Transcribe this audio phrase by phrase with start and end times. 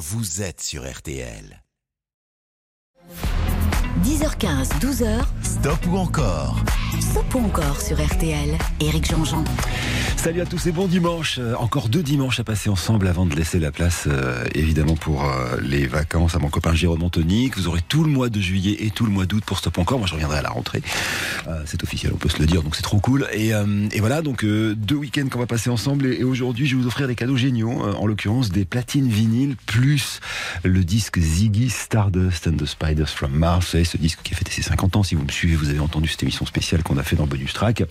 [0.00, 1.62] vous êtes sur RTL.
[4.02, 5.20] 10h15, 12h.
[5.42, 6.56] Stop ou encore
[7.00, 8.58] Ou encore sur RTL.
[8.80, 9.44] Éric Jean-Jean.
[10.16, 11.38] Salut à tous et bon dimanche.
[11.38, 15.24] Euh, encore deux dimanches à passer ensemble avant de laisser la place, euh, évidemment, pour
[15.24, 17.56] euh, les vacances à mon copain Jérôme Antonique.
[17.56, 19.98] Vous aurez tout le mois de juillet et tout le mois d'août pour Stop encore.
[19.98, 20.82] Moi, je reviendrai à la rentrée.
[21.64, 23.26] c'est officiel, on peut se le dire, donc c'est trop cool.
[23.32, 23.52] Et,
[23.98, 26.06] voilà, donc deux week-ends qu'on va passer ensemble.
[26.06, 27.70] Et, aujourd'hui, je vais vous offrir des cadeaux géniaux.
[27.70, 30.20] en l'occurrence, des platines vinyles plus
[30.64, 33.74] le disque Ziggy Stardust and the Spiders from Mars.
[33.74, 35.02] Vous ce disque qui a fêté ses 50 ans.
[35.02, 37.52] Si vous me suivez, vous avez entendu cette émission spéciale qu'on a fait dans Bonus
[37.52, 37.84] Track.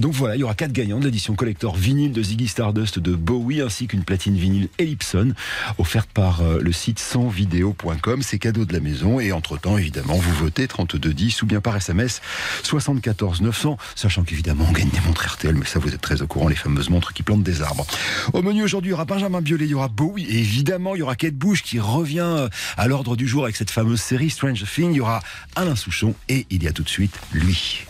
[0.00, 3.16] donc voilà, il y aura quatre gagnants de l'édition collector vinyle de Ziggy Stardust de
[3.16, 5.34] Bowie ainsi qu'une platine vinyle Ellipson
[5.78, 8.22] offerte par euh, le site sansvideo.com.
[8.22, 12.20] C'est cadeau de la maison et entre-temps, évidemment, vous votez 3210 ou bien par SMS
[12.62, 16.26] 74 900, sachant qu'évidemment, on gagne des montres RTL, mais ça, vous êtes très au
[16.26, 17.86] courant, les fameuses montres qui plantent des arbres.
[18.32, 21.02] Au menu aujourd'hui, il y aura Benjamin Biolay, il y aura Bowie évidemment, il y
[21.02, 24.64] aura Kate Bush qui revient euh, à l'ordre du jour avec cette fameuse série Strange
[24.64, 24.92] Thing.
[24.92, 25.20] Il y aura
[25.56, 27.87] Alain Souchon et il y a tout de suite lui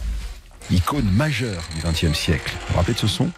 [0.71, 2.53] icône majeure du XXe siècle.
[2.61, 3.31] Vous vous rappelez de ce son?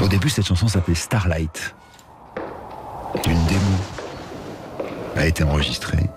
[0.00, 1.74] Au début, cette chanson s'appelait Starlight.
[3.26, 3.76] Une démo
[5.16, 6.08] a été enregistrée.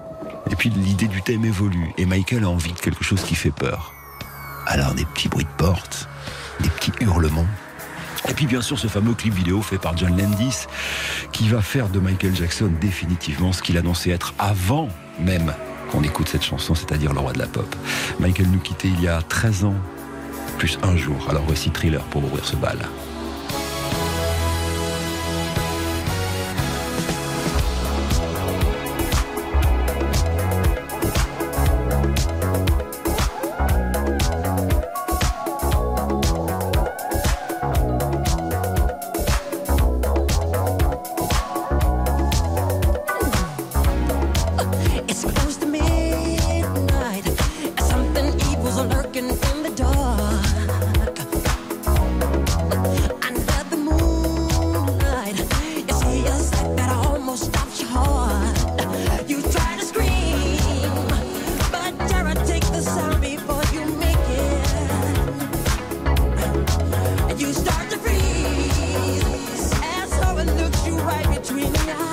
[0.52, 1.92] Et puis l'idée du thème évolue.
[1.98, 3.94] Et Michael a envie de quelque chose qui fait peur.
[4.68, 6.08] Alors des petits bruits de porte,
[6.60, 7.48] des petits hurlements.
[8.30, 10.68] Et puis bien sûr ce fameux clip vidéo fait par John Landis
[11.32, 15.54] qui va faire de Michael Jackson définitivement ce qu'il annonçait être avant même
[15.92, 17.76] qu'on écoute cette chanson, c'est-à-dire le roi de la pop.
[18.20, 19.76] Michael nous quittait il y a 13 ans,
[20.58, 21.28] plus un jour.
[21.30, 22.78] Alors voici Thriller pour ouvrir ce bal.
[71.42, 72.11] between us.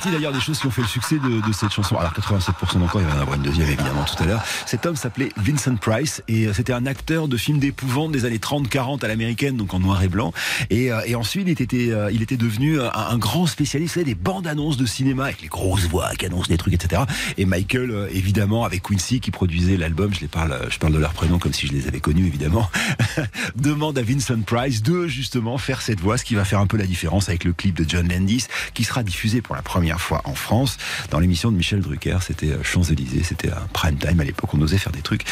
[0.00, 1.94] Partie d'ailleurs des choses qui ont fait le succès de, cette chanson.
[1.98, 4.42] Alors 87% encore, il va y en avoir une deuxième évidemment tout à l'heure.
[4.64, 8.38] Cet homme s'appelait Vincent Price et euh, c'était un acteur de films d'épouvante des années
[8.38, 10.32] 30-40 à l'américaine, donc en noir et blanc.
[10.70, 14.46] Et, euh, et ensuite, il était, euh, il était devenu un, grand spécialiste des bandes
[14.46, 17.02] annonces de cinéma avec les grosses voix qui annoncent des trucs, etc.
[17.36, 21.12] Et Michael, évidemment, avec Quincy qui produisait l'album, je les parle, je parle de leur
[21.12, 22.70] prénom comme si je les avais connus, évidemment,
[23.56, 26.76] demande à Vincent Price de justement faire cette voix, ce qui va faire un peu
[26.76, 30.22] la différence avec le clip de John Landis qui sera diffusé pour la première fois
[30.24, 30.76] en France
[31.10, 32.18] dans l'émission de Michel Drucker.
[32.22, 35.24] C'était euh, Champs-Élysées, c'était un prime time à l'époque, on osait faire des trucs.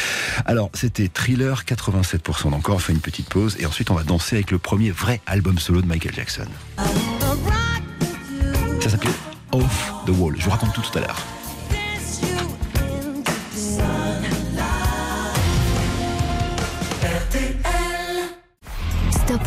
[0.45, 2.75] Alors, c'était Thriller, 87% d'encore.
[2.75, 5.59] On fait une petite pause et ensuite on va danser avec le premier vrai album
[5.59, 6.47] solo de Michael Jackson.
[8.81, 9.11] Ça s'appelait
[9.51, 10.35] Off the Wall.
[10.37, 11.19] Je vous raconte tout tout à l'heure.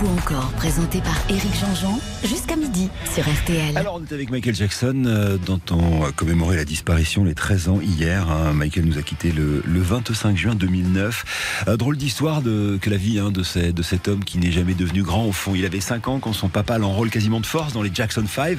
[0.02, 3.76] Ou encore, présenté par Éric Jean-Jean, jusqu'à midi sur RTL.
[3.76, 7.68] Alors, on est avec Michael Jackson, euh, dont on a commémoré la disparition, les 13
[7.68, 8.28] ans hier.
[8.30, 8.52] hein.
[8.52, 11.64] Michael nous a quitté le, le 25 juin 2009.
[11.68, 14.74] Euh, drôle d'histoire que la vie hein, de, ces- de cet homme qui n'est jamais
[14.74, 15.24] devenu grand.
[15.26, 17.90] Au fond, il avait 5 ans quand son papa l'enrôle quasiment de force dans les
[17.94, 18.58] Jackson 5.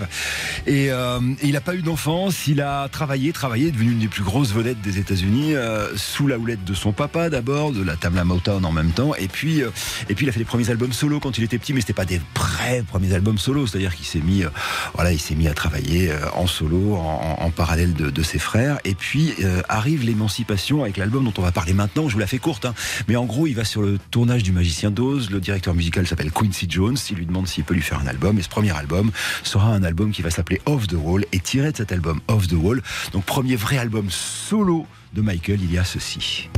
[0.67, 2.47] Et, euh, il n'a pas eu d'enfance.
[2.47, 6.37] Il a travaillé, travaillé, devenu une des plus grosses vedettes des États-Unis, euh, sous la
[6.37, 9.13] houlette de son papa d'abord, de la Tamla Motown en même temps.
[9.15, 9.69] Et puis, euh,
[10.09, 11.93] et puis il a fait des premiers albums solo quand il était petit, mais c'était
[11.93, 13.67] pas des vrais premiers albums solo.
[13.67, 14.49] C'est-à-dire qu'il s'est mis, euh,
[14.93, 18.79] voilà, il s'est mis à travailler euh, en solo, en, parallèle de, de ses frères.
[18.83, 22.07] Et puis euh, arrive l'émancipation avec l'album dont on va parler maintenant.
[22.07, 22.73] Je vous la fais courte, hein.
[23.07, 25.29] mais en gros, il va sur le tournage du Magicien d'Oz.
[25.29, 26.97] Le directeur musical s'appelle Quincy Jones.
[27.09, 28.39] Il lui demande s'il peut lui faire un album.
[28.39, 29.11] Et ce premier album
[29.43, 31.25] sera un album qui va s'appeler Off the Wall.
[31.31, 32.81] Et tiré de cet album Off the Wall,
[33.11, 36.49] donc premier vrai album solo de Michael, il y a ceci.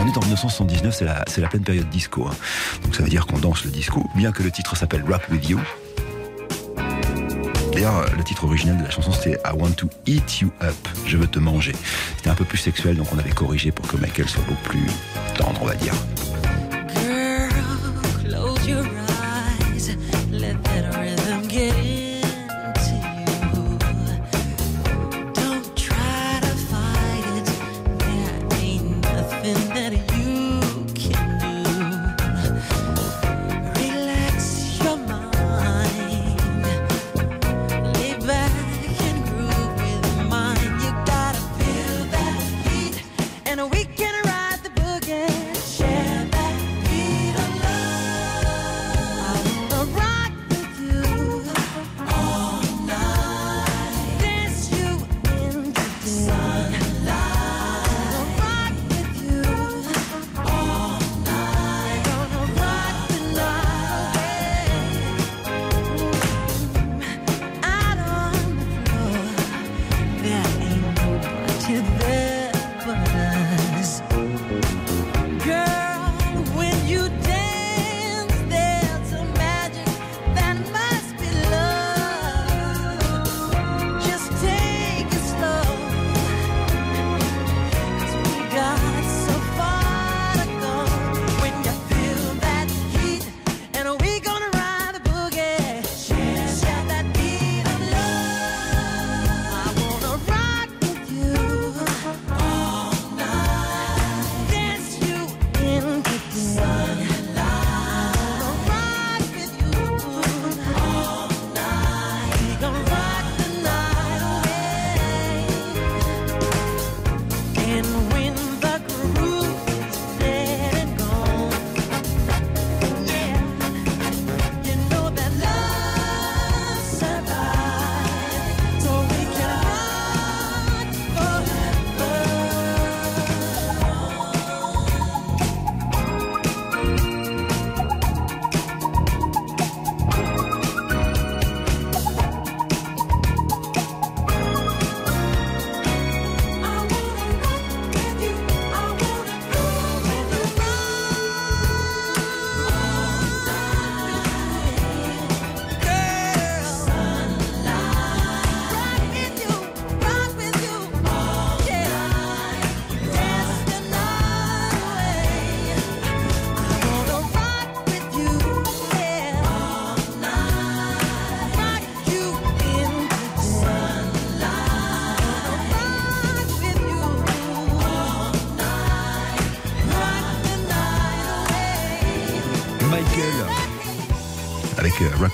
[0.00, 0.94] On est en 1979,
[1.26, 2.26] c'est la, pleine période disco.
[2.26, 2.34] hein.
[2.84, 5.48] Donc ça veut dire qu'on danse le disco, bien que le titre s'appelle Rock With
[5.48, 5.60] You.
[7.72, 10.74] D'ailleurs, le titre original de la chanson c'était I Want to Eat You Up,
[11.06, 11.74] je veux te manger.
[12.16, 14.86] C'était un peu plus sexuel, donc on avait corrigé pour que Michael soit beaucoup plus
[15.36, 15.94] tendre, on va dire.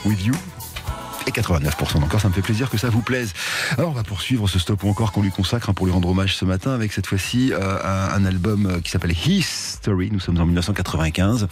[0.05, 0.35] With You.
[1.27, 3.33] Et 89% d'encore, ça me fait plaisir que ça vous plaise.
[3.79, 6.09] Alors on va poursuivre ce stop ou encore qu'on lui consacre hein, pour lui rendre
[6.11, 10.11] hommage ce matin avec cette fois-ci euh, un, album euh, qui s'appelle History.
[10.13, 11.49] Nous sommes en 1995.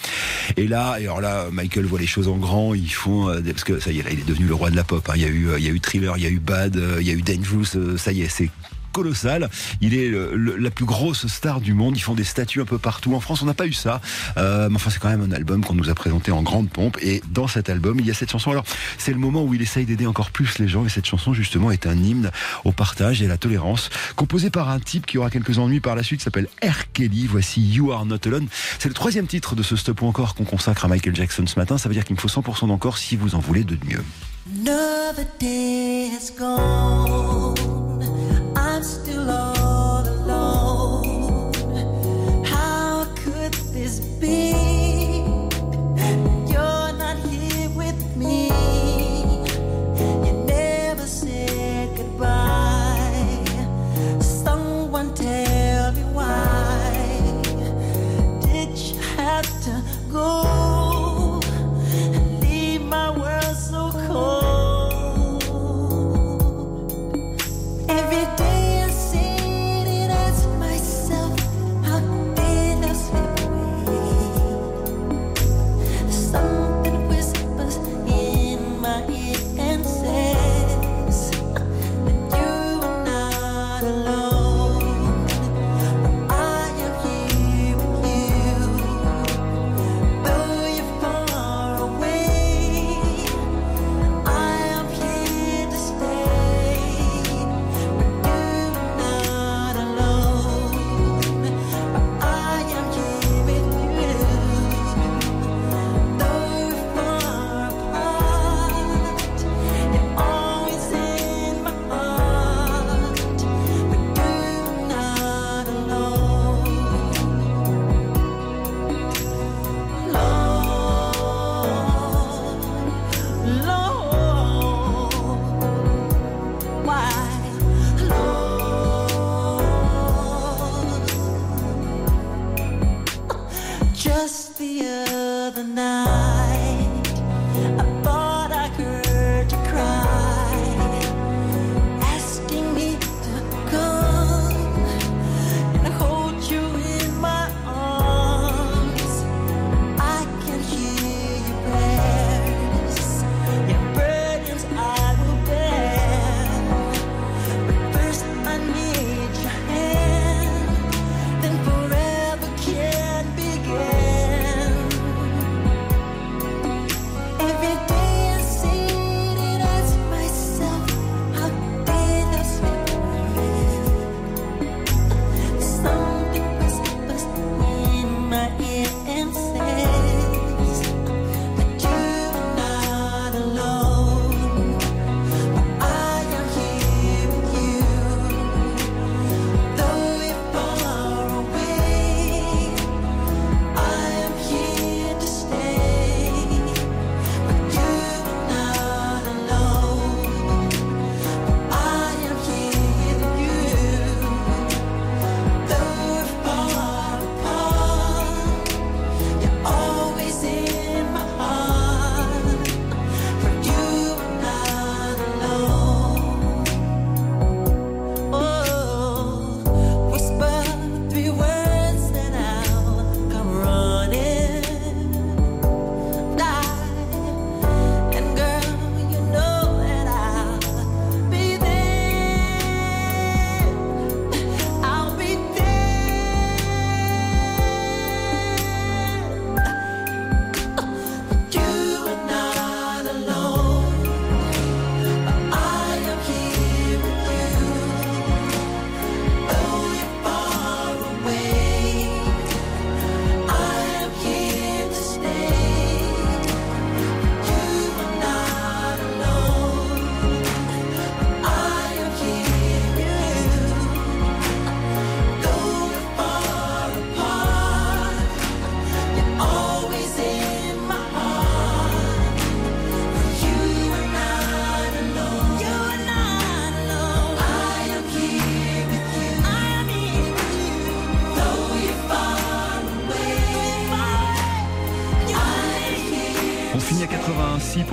[0.58, 2.74] Et là, et alors là, Michael voit les choses en grand.
[2.74, 4.76] Ils font euh, parce que ça y est, là, il est devenu le roi de
[4.76, 5.08] la pop.
[5.08, 5.14] hein.
[5.16, 7.06] Il y a eu, il y a eu Thriller, il y a eu Bad, il
[7.06, 7.96] y a eu Dangerous.
[7.96, 8.50] ça y est, c'est
[8.92, 9.50] colossal.
[9.80, 11.96] Il est le- la plus grosse star du monde.
[11.96, 13.14] Ils font des statues un peu partout.
[13.14, 14.00] En France, on n'a pas eu ça.
[14.36, 16.98] Euh, mais enfin, c'est quand même un album qu'on nous a présenté en grande pompe.
[17.02, 18.50] Et dans cet album, il y a cette chanson.
[18.50, 18.64] Alors,
[18.98, 20.84] c'est le moment où il essaye d'aider encore plus les gens.
[20.86, 22.30] Et cette chanson, justement, est un hymne
[22.64, 25.96] au partage et à la tolérance, composé par un type qui aura quelques ennuis par
[25.96, 26.92] la suite, s'appelle R.
[26.92, 27.26] Kelly.
[27.26, 28.46] Voici You Are Not Alone.
[28.78, 31.58] C'est le troisième titre de ce stop ou encore qu'on consacre à Michael Jackson ce
[31.58, 31.78] matin.
[31.78, 34.02] Ça veut dire qu'il me faut 100% d'encore si vous en voulez de mieux.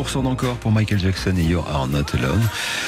[0.09, 2.41] 20% pour Michael Jackson et Your Are Not Alone.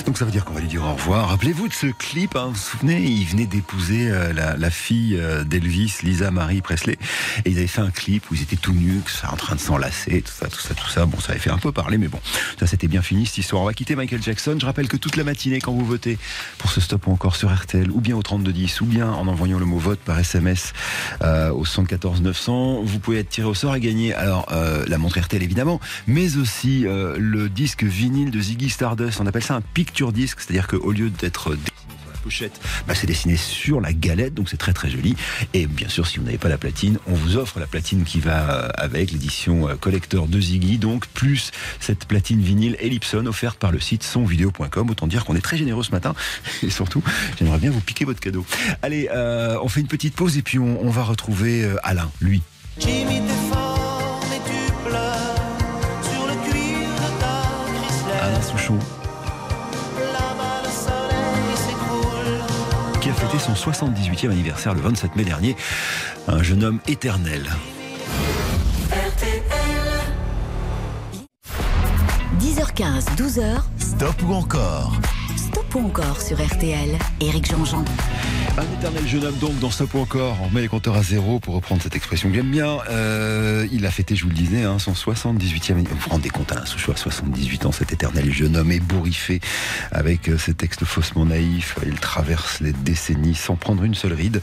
[0.08, 1.30] Donc ça veut dire qu'on va lui dire au revoir.
[1.30, 2.46] Rappelez-vous de ce clip, hein.
[2.48, 6.98] vous vous souvenez, il venait d'épouser euh, la, fille euh, d'Elvis, Lisa Marie Presley,
[7.46, 9.02] et ils avaient fait un clip où ils étaient tout nus,
[9.32, 11.06] en train de s'enlacer, tout ça, tout ça, tout ça.
[11.06, 12.20] Bon, ça avait fait un peu parler, mais bon,
[12.60, 13.62] ça c'était bien fini cette histoire.
[13.62, 14.58] On va quitter Michael Jackson.
[14.60, 16.18] Je rappelle que toute la matinée, quand vous votez
[16.58, 19.60] pour ce stop ou encore sur RTL, ou bien au 3210, ou bien en envoyant
[19.60, 20.74] le mot vote par SMS
[21.22, 24.48] euh, au 114 900, vous pouvez être tiré au sort et gagner alors
[24.88, 26.86] la montre RTL évidemment, mais aussi
[27.18, 29.20] le disque vinyle de Ziggy Stardust.
[29.22, 32.96] On appelle ça un picture disc, c'est-à-dire qu'au lieu d'être dessiné sur la pochette, bah,
[32.96, 35.16] c'est dessiné sur la galette, donc c'est très très joli.
[35.54, 38.20] Et bien sûr, si vous n'avez pas la platine, on vous offre la platine qui
[38.20, 43.58] va euh, avec l'édition euh, collector de Ziggy, donc plus cette platine vinyle Ellipson offerte
[43.58, 44.90] par le site sonvideo.com.
[44.90, 46.16] Autant dire qu'on est très généreux ce matin
[46.64, 47.04] et surtout,
[47.40, 48.46] j'aimerais bien vous piquer votre cadeau.
[48.82, 52.42] Allez, euh, on fait une petite pause et puis on, va retrouver Alain, lui.
[63.42, 65.56] Son 78e anniversaire le 27 mai dernier.
[66.28, 67.50] Un jeune homme éternel.
[72.40, 74.94] 10h15, 12h, Stop ou encore?
[75.36, 76.98] Stop ou encore sur RTL.
[77.20, 77.84] Éric Jean-Jean.
[78.58, 80.38] Un éternel jeune homme donc dans Stop ou encore.
[80.44, 82.80] On met les compteurs à zéro pour reprendre cette expression que j'aime bien.
[82.90, 85.96] Euh, il a fêté, je vous le disais, hein, son 78e anniversaire.
[85.96, 89.40] Vous vous rendez compte, Alain Souchon à 78 ans, cet éternel jeune homme ébouriffé
[89.92, 91.78] avec euh, ses textes faussement naïfs.
[91.86, 94.42] Il traverse les décennies sans prendre une seule ride.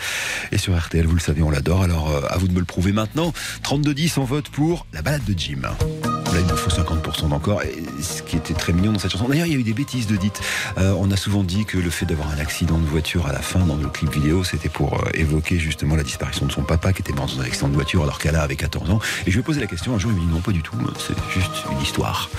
[0.53, 1.83] Et sur RTL, vous le savez, on l'adore.
[1.83, 3.33] Alors euh, à vous de me le prouver maintenant.
[3.63, 5.61] 32-10, on vote pour la balade de Jim.
[5.63, 7.63] Là, il nous faut 50% d'encore.
[8.01, 9.29] Ce qui était très mignon dans cette chanson.
[9.29, 10.41] D'ailleurs, il y a eu des bêtises de dites.
[10.77, 13.61] On a souvent dit que le fait d'avoir un accident de voiture à la fin
[13.89, 17.27] clip vidéo, c'était pour euh, évoquer justement la disparition de son papa qui était mort
[17.27, 19.01] dans un accident de voiture alors qu'elle avait 14 ans.
[19.27, 20.63] Et je lui ai posé la question un jour, il m'a dit non, pas du
[20.63, 20.77] tout.
[20.99, 22.31] C'est juste une histoire.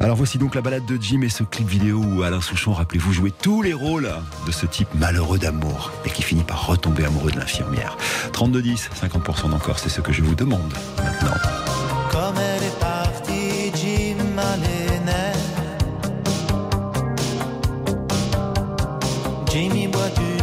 [0.00, 3.12] Alors voici donc la balade de Jim et ce clip vidéo où Alain Souchon, rappelez-vous,
[3.12, 4.10] jouait tous les rôles
[4.46, 7.96] de ce type malheureux d'amour et qui finit par retomber amoureux de l'infirmière.
[8.32, 11.34] 32-10, 50% d'encore, c'est ce que je vous demande maintenant.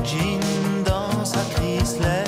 [0.04, 0.40] Gin
[0.86, 2.19] dans sa Chrysler.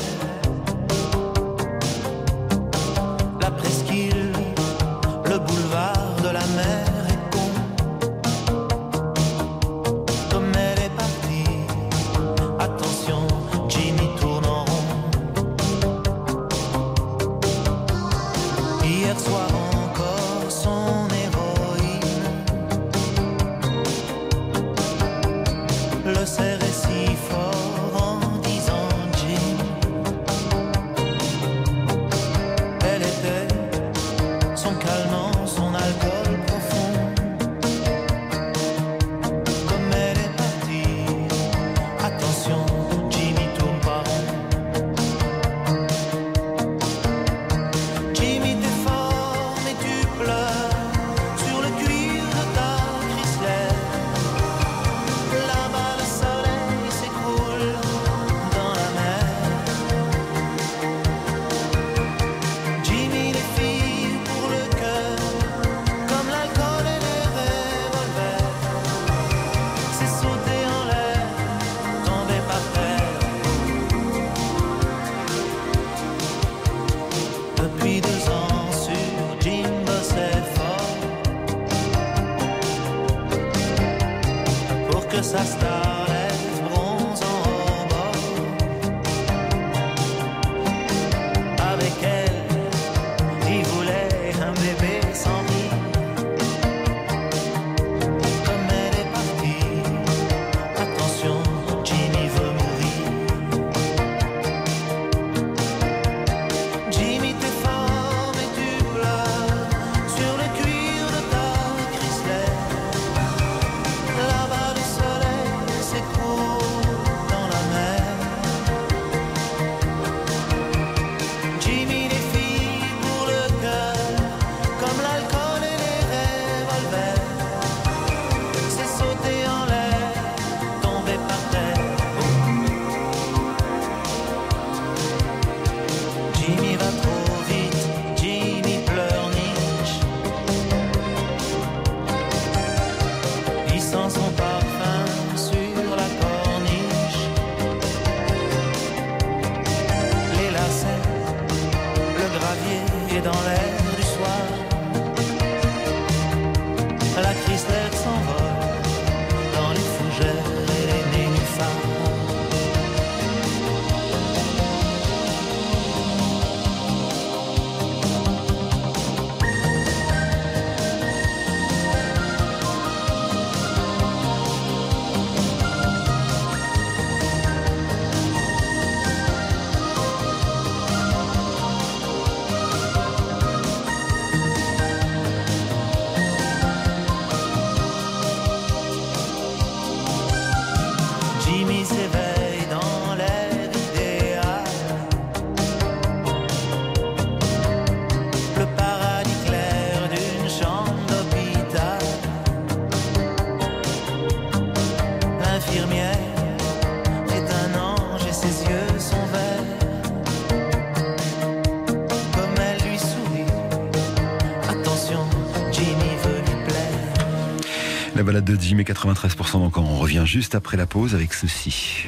[218.31, 219.83] Balade de Jim et 93% encore.
[219.83, 222.05] On revient juste après la pause avec ceci.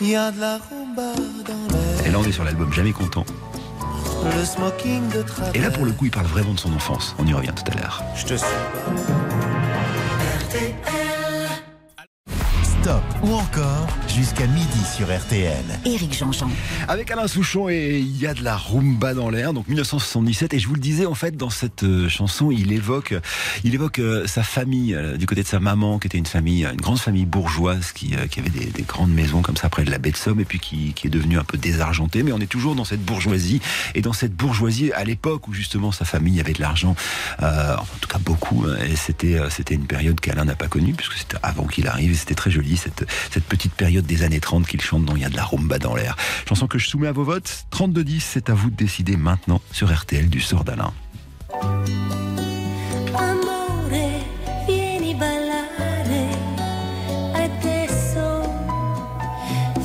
[0.00, 1.14] Il y a de la rumba
[1.46, 2.06] dans l'air.
[2.06, 3.24] Et là, on est sur l'album Jamais Content.
[4.24, 5.54] Le smoking de travers.
[5.54, 7.14] Et là, pour le coup, il parle vraiment de son enfance.
[7.20, 8.02] On y revient tout à l'heure.
[8.16, 8.46] je te suis.
[12.80, 15.64] Stop ou encore jusqu'à midi sur RTL.
[15.86, 16.50] Éric Jean-Jean.
[16.86, 20.52] Avec Alain Souchon et il y a de la rumba dans l'air, donc 1977.
[20.52, 23.14] Et je vous le disais, en fait, dans cette euh, chanson, il évoque,
[23.64, 26.64] il évoque euh, sa famille, euh, du côté de sa maman, qui était une famille,
[26.64, 29.84] une grande famille bourgeoise, qui, euh, qui avait des, des grandes maisons comme ça près
[29.84, 32.22] de la baie de Somme, et puis qui, qui est devenue un peu désargentée.
[32.22, 33.60] Mais on est toujours dans cette bourgeoisie,
[33.94, 36.94] et dans cette bourgeoisie à l'époque où justement sa famille avait de l'argent,
[37.42, 38.66] euh, en tout cas beaucoup.
[38.68, 42.12] Et c'était, c'était une période qu'Alain n'a pas connue, puisque c'était avant qu'il arrive.
[42.12, 45.22] Et c'était très joli cette, cette petite période des années 30 qu'il chante dont il
[45.22, 46.16] y a de la rumba dans l'air.
[46.48, 47.64] Chanson que je soumets à vos votes.
[47.72, 50.92] 32-10, c'est à vous de décider maintenant sur RTL du sort d'Alain.
[53.14, 53.90] Amore,
[54.66, 56.28] vieni ballare
[57.34, 58.42] adesso.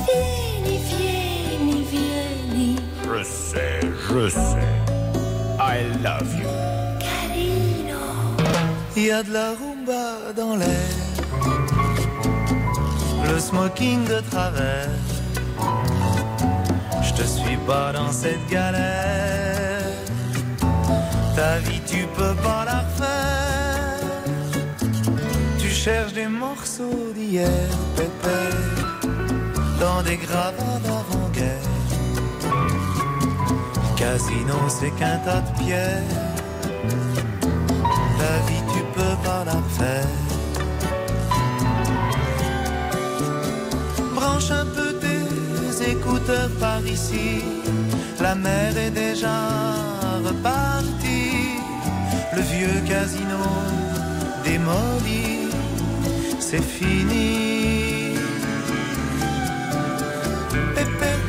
[0.06, 4.68] Vieni, vieni, vieni, Je sais, je sais.
[5.60, 6.48] I love you.
[7.00, 7.98] carino.
[8.96, 11.07] Il y a de la rumba dans l'air.
[13.28, 14.88] Le smoking de travers.
[17.02, 19.82] Je te suis pas dans cette galère.
[21.36, 23.98] Ta vie, tu peux pas la refaire.
[25.58, 29.10] Tu cherches des morceaux d'hier, pépère,
[29.78, 31.68] dans des gravats d'avant-guerre.
[33.96, 36.16] Casino, c'est qu'un tas de pierres.
[38.18, 40.37] Ta vie, tu peux pas la refaire.
[44.28, 47.42] Branche un peu tes écouteurs par ici.
[48.20, 49.38] La mer est déjà
[50.28, 51.60] repartie.
[52.36, 53.42] Le vieux casino
[54.44, 55.48] démoli,
[56.40, 57.38] c'est fini.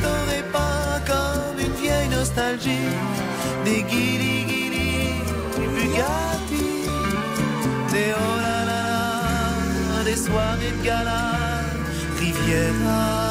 [0.02, 2.90] T'aurais pas comme une vieille nostalgie
[3.64, 4.90] des guili guili
[5.74, 6.68] Bugatti,
[7.92, 11.59] des oh là là, des soirées de gala,
[12.20, 13.30] Riviera.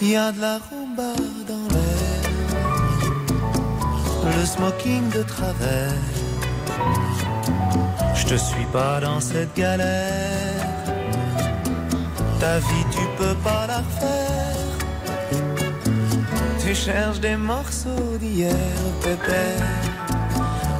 [0.00, 1.14] Il y a de la rumba
[1.46, 2.24] dans l'air,
[4.36, 6.02] le smoking de travers.
[8.16, 10.66] Je te suis pas dans cette galère.
[12.40, 14.72] Ta vie, tu peux pas la refaire.
[16.64, 18.56] Tu cherches des morceaux d'hier,
[19.04, 19.68] pépère,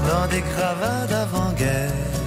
[0.09, 2.22] dans des gravats d'avant-guerre.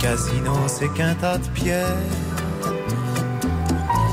[0.00, 1.84] Casino, c'est qu'un tas de pierres.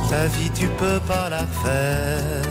[0.10, 2.44] Ta vie, tu peux pas la refaire.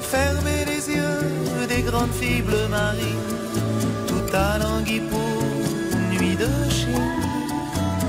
[0.00, 3.30] Fermez les yeux des grandes filles bleu marine,
[4.06, 5.42] tout à languille pour
[6.12, 7.22] nuit de Chine,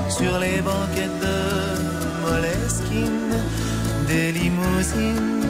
[0.09, 1.37] sur les banquettes de
[2.23, 3.33] Moleskine,
[4.07, 5.40] des limousines.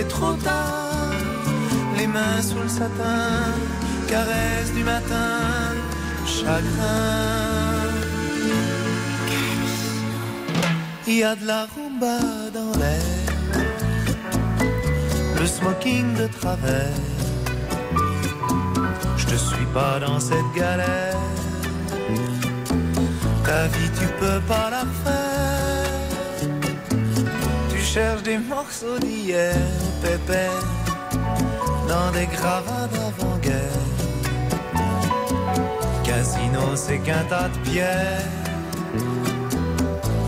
[0.00, 1.12] C'est trop tard.
[1.98, 3.52] Les mains sous le satin,
[4.08, 5.74] caresse du matin,
[6.26, 7.90] chagrin.
[11.06, 12.18] Il y a de la rumba
[12.54, 13.26] dans l'air,
[15.38, 17.00] le smoking de travers.
[19.16, 21.16] Je te suis pas dans cette galère.
[23.44, 25.70] Ta vie, tu peux pas la refaire.
[27.70, 29.56] Tu cherches des morceaux d'hier,
[30.02, 30.62] pépère,
[31.88, 33.86] dans des gravats d'avant-guerre.
[36.04, 38.32] Casino, c'est qu'un tas de pierres.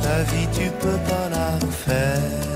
[0.03, 2.52] Ta vie, tu peux pas la refaire.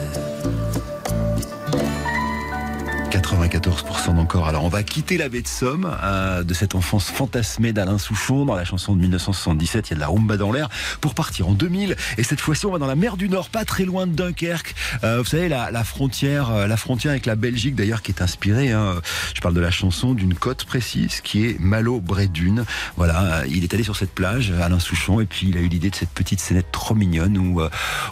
[3.66, 4.48] 94% d'encore.
[4.48, 8.44] Alors on va quitter la baie de Somme euh, de cette enfance fantasmée d'Alain Souchon
[8.44, 9.88] dans la chanson de 1977.
[9.88, 10.68] Il y a de la rumba dans l'air
[11.00, 11.96] pour partir en 2000.
[12.18, 14.74] Et cette fois-ci, on va dans la mer du Nord, pas très loin de Dunkerque.
[15.04, 18.72] Euh, vous savez la, frontière, euh, la frontière avec la Belgique d'ailleurs qui est inspirée.
[18.72, 19.00] hein.
[19.34, 22.64] Je parle de la chanson d'une côte précise qui est Malo-Brédune.
[22.96, 25.90] Voilà, il est allé sur cette plage, Alain Souchon, et puis il a eu l'idée
[25.90, 27.60] de cette petite scénette trop mignonne où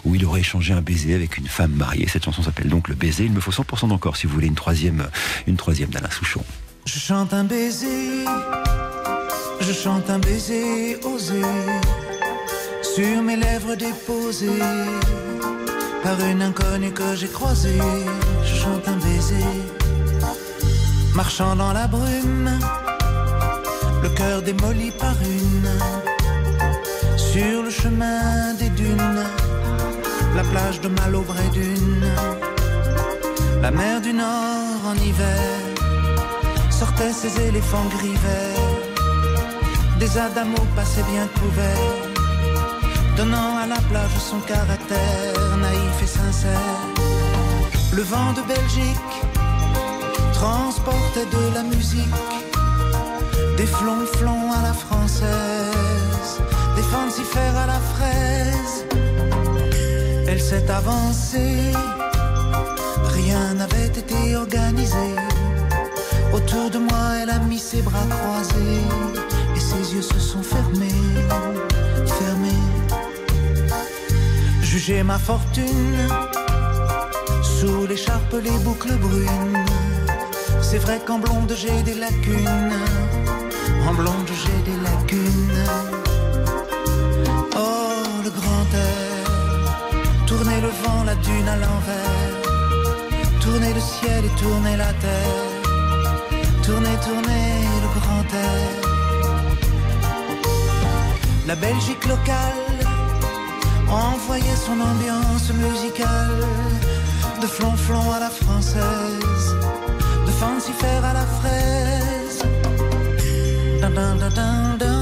[0.04, 2.06] où il aurait échangé un baiser avec une femme mariée.
[2.08, 3.24] Cette chanson s'appelle donc Le baiser.
[3.24, 5.06] Il me faut 100% d'encore si vous voulez une troisième,
[5.46, 6.42] une troisième d'Alain Souchon.
[6.86, 8.24] Je chante un baiser,
[9.60, 11.42] je chante un baiser osé
[12.82, 14.62] sur mes lèvres déposées
[16.02, 17.80] par une inconnue que j'ai croisée.
[18.44, 19.46] Je chante un baiser,
[21.14, 22.50] marchant dans la brume,
[24.02, 25.70] le cœur démoli par une
[27.16, 29.24] Sur le chemin des dunes,
[30.36, 32.06] la plage de Malaubré d'une,
[33.62, 35.50] la mer du Nord en hiver
[36.70, 38.18] sortait ses éléphants gris.
[39.98, 41.94] Des adamos passaient bien couverts,
[43.16, 46.80] donnant à la plage son caractère naïf et sincère.
[47.92, 49.16] Le vent de Belgique
[50.32, 52.34] transportait de la musique,
[53.56, 56.30] des flonflons à la française,
[56.76, 58.74] des fancifères à la fraise.
[60.28, 61.72] Elle s'est avancée,
[63.14, 65.08] rien n'avait été organisé.
[66.32, 68.82] Autour de moi, elle a mis ses bras croisés
[69.56, 71.02] et ses yeux se sont fermés,
[72.18, 72.64] fermés.
[74.62, 76.08] Jugez ma fortune
[77.42, 79.64] sous l'écharpe, les boucles brunes.
[80.60, 82.78] C'est vrai qu'en blonde j'ai des lacunes,
[83.88, 85.64] en blonde j'ai des lacunes.
[87.56, 89.24] Oh, le grand air,
[90.26, 92.43] tournez le vent, la dune à l'envers,
[93.44, 95.42] tournez le ciel et tournez la terre.
[96.66, 97.48] Tournez, tournez
[97.84, 98.70] le grand air.
[101.46, 102.62] La Belgique locale
[103.88, 106.40] envoyait son ambiance musicale
[107.42, 109.46] de flonflon à la française,
[110.26, 112.38] de fancifère à la fraise.
[113.82, 114.93] Dun, dun,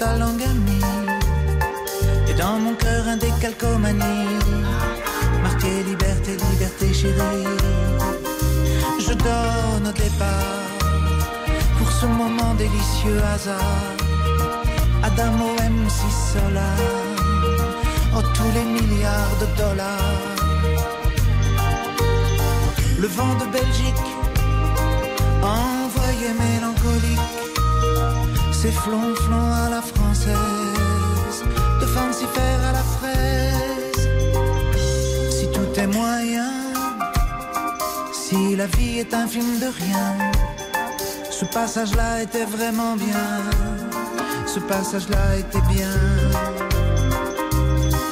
[0.00, 0.86] ta langue amie
[2.30, 4.38] et dans mon cœur un décalcomanie
[5.42, 7.56] marqué liberté, liberté chérie.
[9.06, 10.70] Je donne au départ
[11.78, 13.88] pour ce moment délicieux hasard.
[15.02, 16.80] Adamo M6 Solar,
[18.16, 20.18] oh tous les milliards de dollars.
[23.02, 24.08] Le vent de Belgique
[25.42, 27.49] envoyé mélancolique,
[28.62, 31.38] c'est flonflon à la française,
[31.80, 34.08] de fancifère à la fraise.
[35.30, 36.52] Si tout est moyen,
[38.12, 40.08] si la vie est un film de rien,
[41.30, 43.30] ce passage-là était vraiment bien,
[44.46, 45.96] ce passage-là était bien.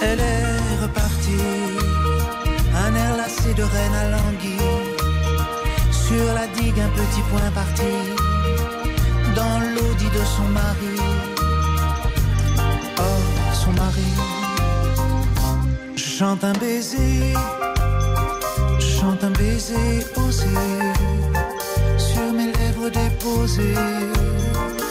[0.00, 1.52] Elle est repartie,
[2.86, 4.86] un air lassé de reine à l'anguille.
[5.90, 8.17] Sur la digue, un petit point parti
[10.10, 10.94] de son mari.
[12.98, 13.20] Oh,
[13.52, 14.10] son mari.
[15.96, 17.34] Je chante un baiser,
[18.78, 20.46] je chante un baiser osé
[21.98, 23.74] sur mes lèvres déposées.«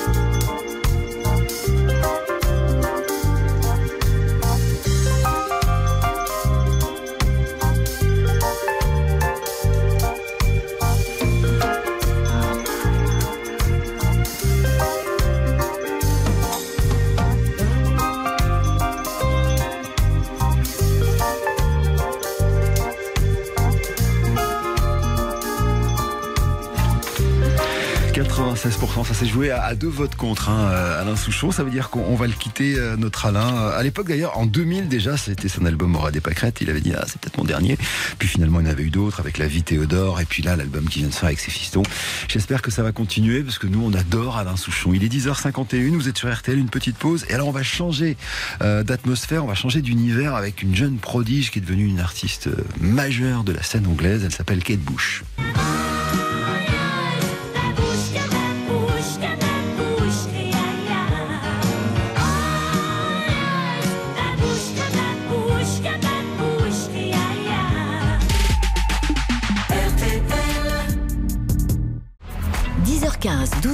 [28.57, 31.51] 96%, ça s'est joué à, deux votes contre hein, euh, Alain Souchon.
[31.51, 33.55] Ça veut dire qu'on on va le quitter, euh, notre Alain.
[33.55, 36.59] Euh, À l'époque d'ailleurs, en 2000 déjà, c'était son album Aura des pâquerettes.
[36.61, 37.77] Il avait dit, ah, c'est peut-être mon dernier.
[38.17, 40.21] Puis finalement, il en avait eu d'autres avec La vie Théodore.
[40.21, 41.83] Et puis là, l'album qui vient de faire avec ses fistons.
[42.27, 44.91] J'espère que ça va continuer parce que nous, on adore Alain Souchon.
[44.91, 47.25] Il est 10h51, vous êtes sur RTL, une petite pause.
[47.29, 48.17] Et alors, on va changer
[48.59, 52.49] d'atmosphère, on va changer d'univers avec une jeune prodige qui est devenue une artiste
[52.81, 54.23] majeure de la scène anglaise.
[54.25, 55.23] Elle s'appelle Kate Bush.–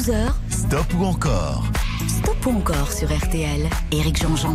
[0.04, 1.64] 12h, Stop ou encore
[2.10, 3.70] Stop ou encore sur RTL.
[3.94, 4.54] Éric Jean-Jean.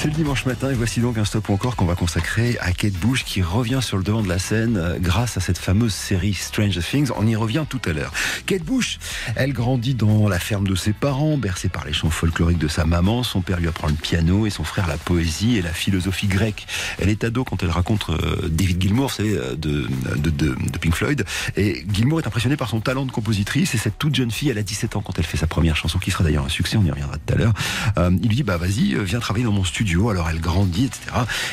[0.00, 2.94] C'est le dimanche matin et voici donc un stop encore qu'on va consacrer à Kate
[2.94, 6.32] Bush qui revient sur le devant de la scène euh, grâce à cette fameuse série
[6.32, 7.10] Stranger Things.
[7.16, 8.10] On y revient tout à l'heure.
[8.46, 8.98] Kate Bush,
[9.36, 12.86] elle grandit dans la ferme de ses parents, bercée par les chants folkloriques de sa
[12.86, 13.22] maman.
[13.22, 16.66] Son père lui apprend le piano et son frère la poésie et la philosophie grecque.
[16.98, 19.86] Elle est ado quand elle raconte euh, David Gilmour, savez, euh, de,
[20.16, 21.26] de, Pink Floyd.
[21.58, 24.56] Et Gilmour est impressionné par son talent de compositrice et cette toute jeune fille, elle
[24.56, 26.84] a 17 ans quand elle fait sa première chanson qui sera d'ailleurs un succès, on
[26.86, 27.52] y reviendra tout à l'heure.
[27.98, 31.00] Il lui dit, bah vas-y, viens travailler dans mon studio Alors elle grandit, etc.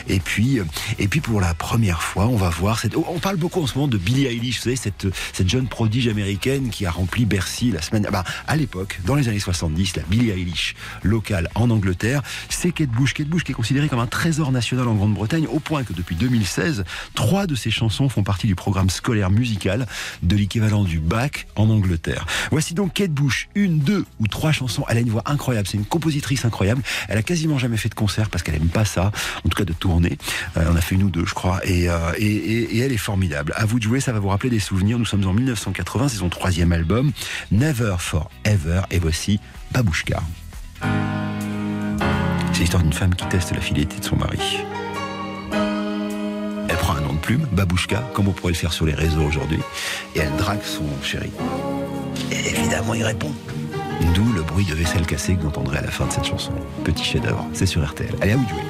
[0.08, 0.65] Et puis, euh,
[1.00, 2.95] et puis pour la première fois, on va voir cette.
[2.95, 6.08] On parle beaucoup en ce moment de Billie Eilish, vous savez, cette, cette jeune prodige
[6.08, 8.08] américaine qui a rempli Bercy la semaine.
[8.12, 12.89] Bah, à l'époque, dans les années 70, la Billie Eilish locale en Angleterre, c'est Kate
[12.89, 13.13] Bush.
[13.13, 16.15] Kate Bush qui est considérée comme un trésor national en Grande-Bretagne, au point que depuis
[16.15, 16.84] 2016,
[17.15, 19.88] trois de ses chansons font partie du programme scolaire musical
[20.21, 22.26] de l'équivalent du bac en Angleterre.
[22.52, 24.84] Voici donc Kate Bush, une, deux ou trois chansons.
[24.89, 26.82] Elle a une voix incroyable, c'est une compositrice incroyable.
[27.08, 29.11] Elle a quasiment jamais fait de concert parce qu'elle aime pas ça,
[29.45, 30.17] en tout cas de tourner.
[30.57, 32.91] Euh, on a fait une ou deux, je crois, et, euh, et, et- et elle
[32.91, 33.53] est formidable.
[33.55, 34.97] À vous de jouer, ça va vous rappeler des souvenirs.
[34.99, 37.11] Nous sommes en 1980, c'est son troisième album,
[37.51, 39.39] Never Forever, et voici
[39.71, 40.21] Babouchka.
[42.53, 44.39] C'est l'histoire d'une femme qui teste la fidélité de son mari.
[46.69, 49.21] Elle prend un nom de plume, Babouchka, comme on pourrait le faire sur les réseaux
[49.23, 49.59] aujourd'hui,
[50.15, 51.29] et elle drague son chéri.
[52.31, 53.31] Et évidemment, il répond.
[54.13, 56.51] D'où le bruit de vaisselle cassée que vous entendrez à la fin de cette chanson.
[56.83, 58.13] Petit chef-d'œuvre, c'est sur RTL.
[58.21, 58.62] Allez, à vous jouer.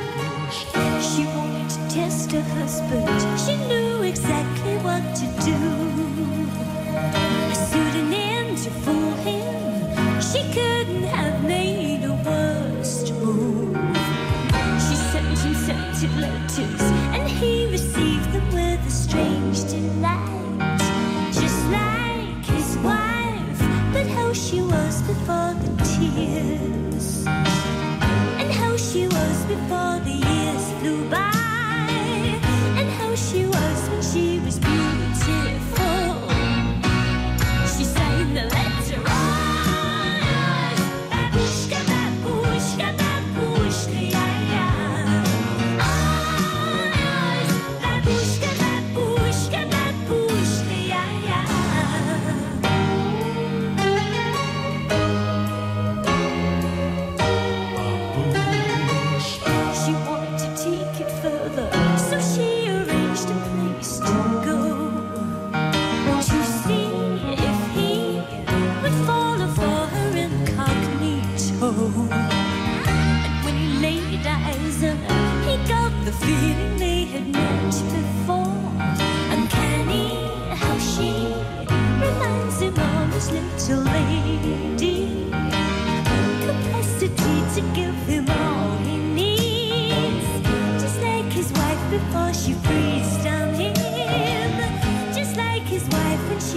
[96.18, 96.57] different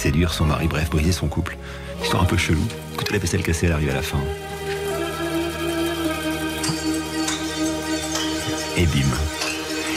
[0.00, 1.58] séduire son mari, bref, briser son couple.
[2.02, 2.64] Histoire un peu chelou.
[2.94, 4.18] Écoutez la vaisselle cassée, elle arrive à la fin.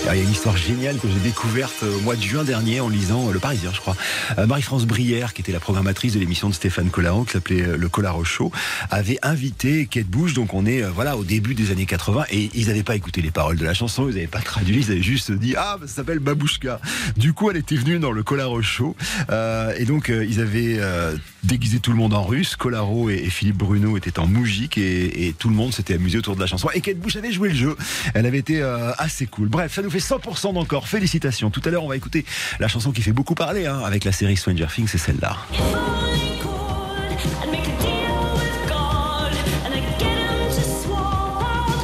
[0.04, 2.82] Alors, il y a une histoire géniale que j'ai découverte au mois de juin dernier
[2.82, 3.96] en lisant euh, Le Parisien, je crois.
[4.38, 7.78] Euh, Marie-France Brière, qui était la programmatrice de l'émission de Stéphane Collaro, qui s'appelait euh,
[7.78, 8.52] Le Collaro Show,
[8.92, 10.34] avait invité Kate Bush.
[10.34, 13.22] Donc on est euh, voilà au début des années 80 et ils n'avaient pas écouté
[13.22, 15.88] les paroles de la chanson, ils n'avaient pas traduit, ils avaient juste dit ah ça
[15.88, 16.82] s'appelle Babouchka.
[17.16, 18.98] Du coup, elle était venue dans le Collaro Show
[19.30, 22.56] euh, et donc euh, ils avaient euh, déguisé tout le monde en russe.
[22.56, 26.42] Collaro et, Philippe Bruno étaient en moujik et, tout le monde s'était amusé autour de
[26.42, 26.70] la chanson.
[26.74, 27.76] Et Kate Bush avait joué le jeu.
[28.14, 29.48] Elle avait été euh, assez cool.
[29.48, 30.88] Bref, ça nous fait 100% d'encore.
[30.88, 31.50] Félicitations.
[31.50, 32.26] Tout à l'heure, on va écouter
[32.60, 35.38] la chanson qui fait beaucoup parler hein, avec la série Stranger Things, c'est celle-là.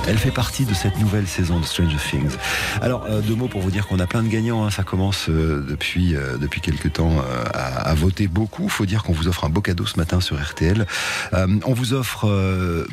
[0.09, 2.35] Elle fait partie de cette nouvelle saison de Stranger Things.
[2.81, 4.65] Alors, euh, deux mots pour vous dire qu'on a plein de gagnants.
[4.65, 4.71] hein.
[4.71, 7.17] Ça commence euh, depuis euh, depuis quelques temps
[7.53, 8.69] à, voter beaucoup.
[8.69, 10.87] Faut dire qu'on vous offre un beau cadeau ce matin sur RTL.
[11.33, 12.27] On vous offre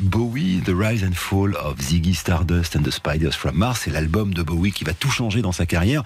[0.01, 3.81] Bowie, The Rise and Fall of Ziggy Stardust and the Spiders from Mars.
[3.85, 6.03] C'est l'album de Bowie qui va tout changer dans sa carrière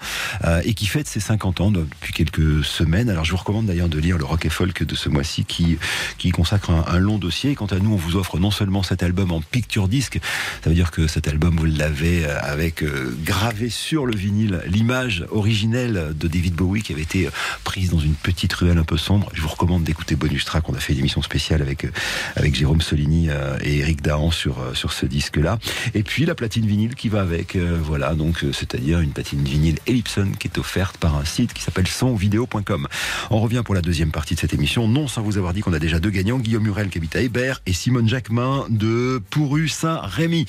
[0.64, 3.10] et qui fête ses 50 ans depuis quelques semaines.
[3.10, 5.78] Alors, je vous recommande d'ailleurs de lire le Rock et Folk de ce mois-ci qui
[6.18, 7.54] qui consacre un, long dossier.
[7.54, 10.20] Quant à nous, on vous offre non seulement cet album en picture disque,
[10.62, 14.60] ça veut dire que cet album, vous l'avez euh, avec euh, gravé sur le vinyle
[14.66, 17.30] l'image originelle de David Bowie qui avait été euh,
[17.64, 19.30] prise dans une petite ruelle un peu sombre.
[19.34, 20.64] Je vous recommande d'écouter Bonus Track.
[20.68, 21.90] A fait une émission spéciale avec, euh,
[22.36, 23.28] avec Jérôme Solini
[23.62, 25.58] et Eric Dahan sur, sur ce disque-là.
[25.94, 27.56] Et puis la platine vinyle qui va avec.
[27.56, 31.62] euh, voilà, donc c'est-à-dire une platine vinyle Ellipson qui est offerte par un site qui
[31.62, 32.88] s'appelle sonvideo.com.
[33.30, 34.88] On revient pour la deuxième partie de cette émission.
[34.88, 37.20] Non sans vous avoir dit qu'on a déjà deux gagnants, Guillaume Murel qui habite à
[37.20, 40.46] Hébert et Simone Jacquemin de Pourru Saint-Rémy.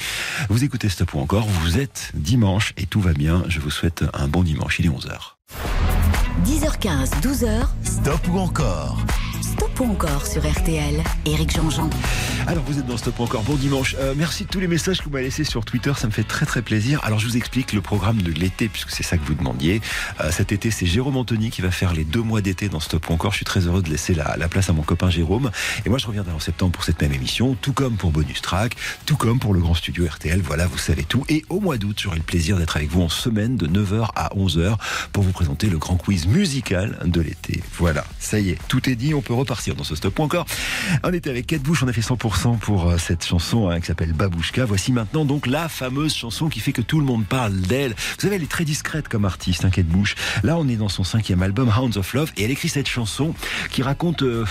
[0.50, 3.44] Vous écoutez Stop ou encore, vous êtes dimanche et tout va bien.
[3.48, 4.80] Je vous souhaite un bon dimanche.
[4.80, 5.36] Il est 11h.
[6.46, 8.98] 10h15, 12h, Stop ou encore
[9.64, 11.02] Stop encore sur RTL.
[11.26, 11.90] Éric Jean-Jean.
[12.48, 13.96] Alors vous êtes dans Stop encore, bon dimanche.
[13.98, 16.26] Euh, merci de tous les messages que vous m'avez laissés sur Twitter, ça me fait
[16.26, 17.00] très très plaisir.
[17.04, 19.82] Alors je vous explique le programme de l'été, puisque c'est ça que vous demandiez.
[20.20, 23.10] Euh, cet été, c'est Jérôme Anthony qui va faire les deux mois d'été dans Stop
[23.10, 23.32] encore.
[23.32, 25.50] Je suis très heureux de laisser la, la place à mon copain Jérôme.
[25.86, 28.76] Et moi je reviendrai en septembre pour cette même émission, tout comme pour Bonus Track,
[29.06, 30.42] tout comme pour le grand studio RTL.
[30.42, 31.24] Voilà, vous savez tout.
[31.30, 34.30] Et au mois d'août, j'aurai le plaisir d'être avec vous en semaine de 9h à
[34.36, 34.76] 11h
[35.14, 37.64] pour vous présenter le grand quiz musical de l'été.
[37.78, 40.46] Voilà, ça y est, tout est dit, on peut repartir dans ce Stop ou encore.
[41.04, 43.86] On était avec Kate Bush, on a fait 100% pour euh, cette chanson hein, qui
[43.86, 44.66] s'appelle Babouchka.
[44.66, 47.92] Voici maintenant donc la fameuse chanson qui fait que tout le monde parle d'elle.
[47.92, 50.16] Vous savez, elle est très discrète comme artiste, hein, Kate Bush.
[50.44, 53.36] Là, on est dans son cinquième album, Hounds of Love, et elle écrit cette chanson
[53.70, 54.46] qui raconte, euh,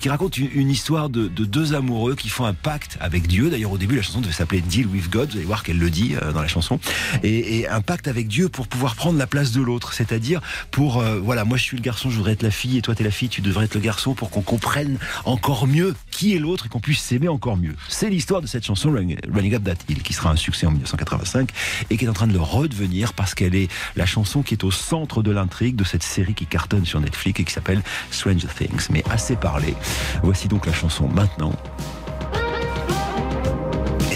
[0.00, 3.48] qui raconte une, histoire de, de deux amoureux qui font un pacte avec Dieu.
[3.48, 5.30] D'ailleurs, au début, la chanson devait s'appeler Deal with God.
[5.30, 6.80] Vous allez voir qu'elle le dit euh, dans la chanson.
[7.22, 9.92] Et, un pacte avec Dieu pour pouvoir prendre la place de l'autre.
[9.92, 10.40] C'est-à-dire
[10.70, 13.04] pour, voilà, moi je suis le garçon, je voudrais être la fille, et toi t'es
[13.04, 16.68] la fille, tu devrais être le garçon qu'on comprenne encore mieux qui est l'autre et
[16.68, 17.76] qu'on puisse s'aimer encore mieux.
[17.88, 21.50] C'est l'histoire de cette chanson Running Up That Hill qui sera un succès en 1985
[21.90, 24.64] et qui est en train de le redevenir parce qu'elle est la chanson qui est
[24.64, 28.48] au centre de l'intrigue de cette série qui cartonne sur Netflix et qui s'appelle Stranger
[28.56, 28.88] Things.
[28.90, 29.74] Mais assez parlé.
[30.22, 31.54] Voici donc la chanson maintenant.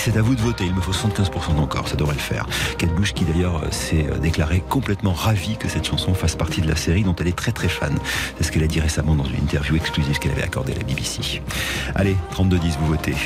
[0.07, 2.47] C'est à vous de voter, il me faut 75% d'encore, ça devrait le faire.
[2.79, 6.61] Kate Bush qui d'ailleurs euh, s'est euh, déclarée complètement ravie que cette chanson fasse partie
[6.61, 7.93] de la série dont elle est très très fan.
[8.39, 10.85] C'est ce qu'elle a dit récemment dans une interview exclusive qu'elle avait accordée à la
[10.85, 11.43] BBC.
[11.97, 13.17] Allez, 32-10, vous votez.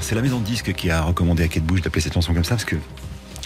[0.00, 2.44] C'est la maison de disque qui a recommandé à Kate Bush d'appeler cette chanson comme
[2.44, 2.76] ça parce que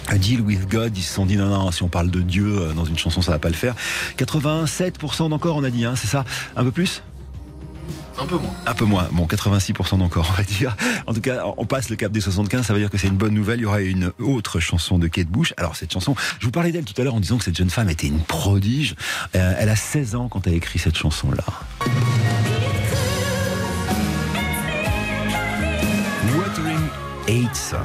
[0.07, 2.59] A Deal with God, ils se sont dit non, non, si on parle de Dieu
[2.59, 3.75] euh, dans une chanson, ça va pas le faire.
[4.17, 6.23] 87% d'encore, on a dit, hein, c'est ça?
[6.55, 7.03] Un peu plus?
[8.17, 8.53] Un peu moins.
[8.65, 10.77] Un peu moins, bon 86% d'encore on va dire.
[11.07, 13.17] En tout cas, on passe le cap des 75, ça veut dire que c'est une
[13.17, 13.59] bonne nouvelle.
[13.59, 15.53] Il y aura une autre chanson de Kate Bush.
[15.57, 17.69] Alors cette chanson, je vous parlais d'elle tout à l'heure en disant que cette jeune
[17.69, 18.95] femme était une prodige.
[19.35, 21.43] Euh, elle a 16 ans quand elle a écrit cette chanson-là.
[27.33, 27.75] Heights.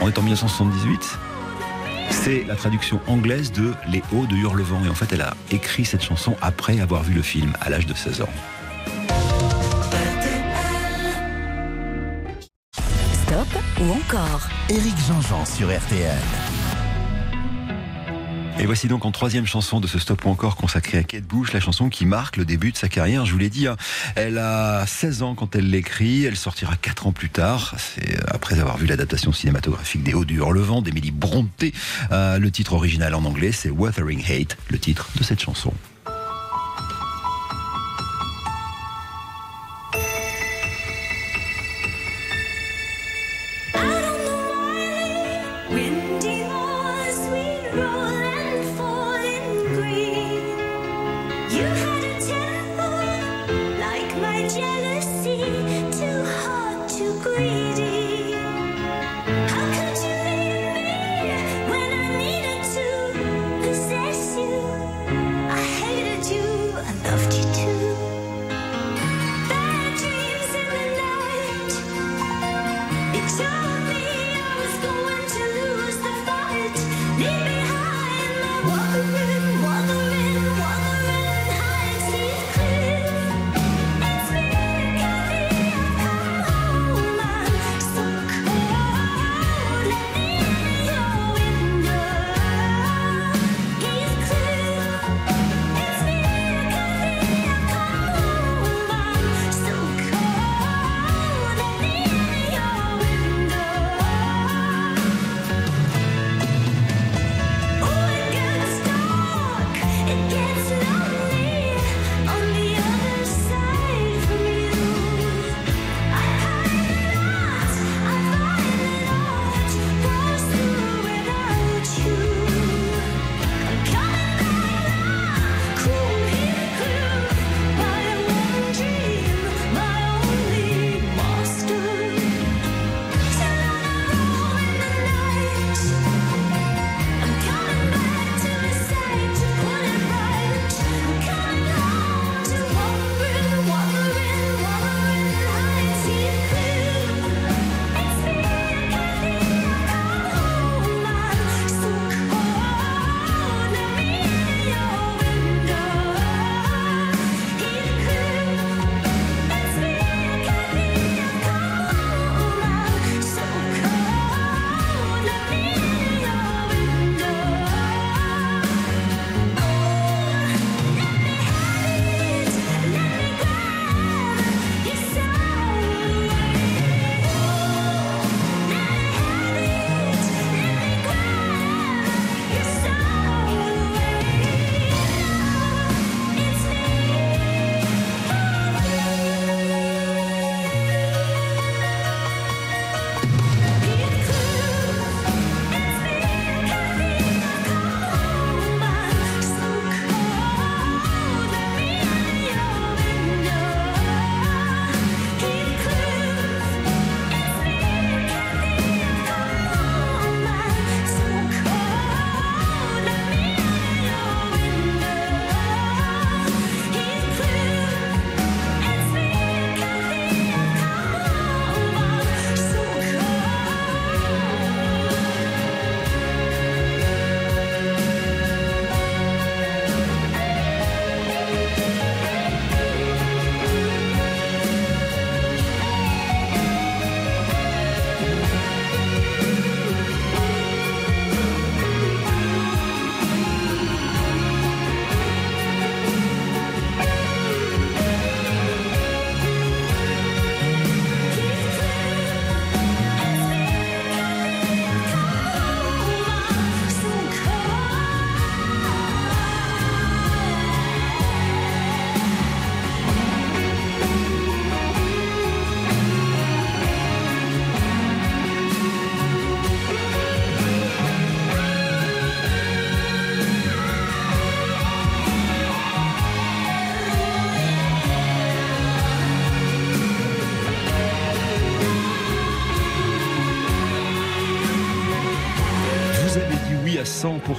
[0.00, 1.18] On est en 1978.
[2.10, 4.84] C'est la traduction anglaise de Les Hauts de Hurlevent.
[4.86, 7.86] Et en fait, elle a écrit cette chanson après avoir vu le film à l'âge
[7.86, 8.28] de 16 ans.
[13.12, 13.48] Stop
[13.80, 14.48] ou encore?
[14.68, 16.18] Éric Jean-Jean sur RTL.
[18.60, 21.52] Et voici donc en troisième chanson de ce stop ou encore consacré à Kate Bush,
[21.52, 23.24] la chanson qui marque le début de sa carrière.
[23.24, 23.76] Je vous l'ai dit, hein,
[24.16, 27.76] elle a 16 ans quand elle l'écrit, elle sortira 4 ans plus tard.
[27.78, 31.72] C'est après avoir vu l'adaptation cinématographique des Hauts du Hurlevent d'Emily Brontë.
[32.10, 35.72] Euh, le titre original en anglais, c'est Wuthering Hate, le titre de cette chanson.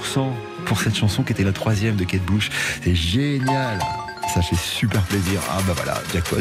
[0.04, 0.32] 100%
[0.66, 2.50] pour cette chanson qui était la troisième de Kate Bush.
[2.82, 3.78] C'est génial.
[4.34, 5.40] Ça fait super plaisir.
[5.50, 6.36] Ah bah voilà, jackpot.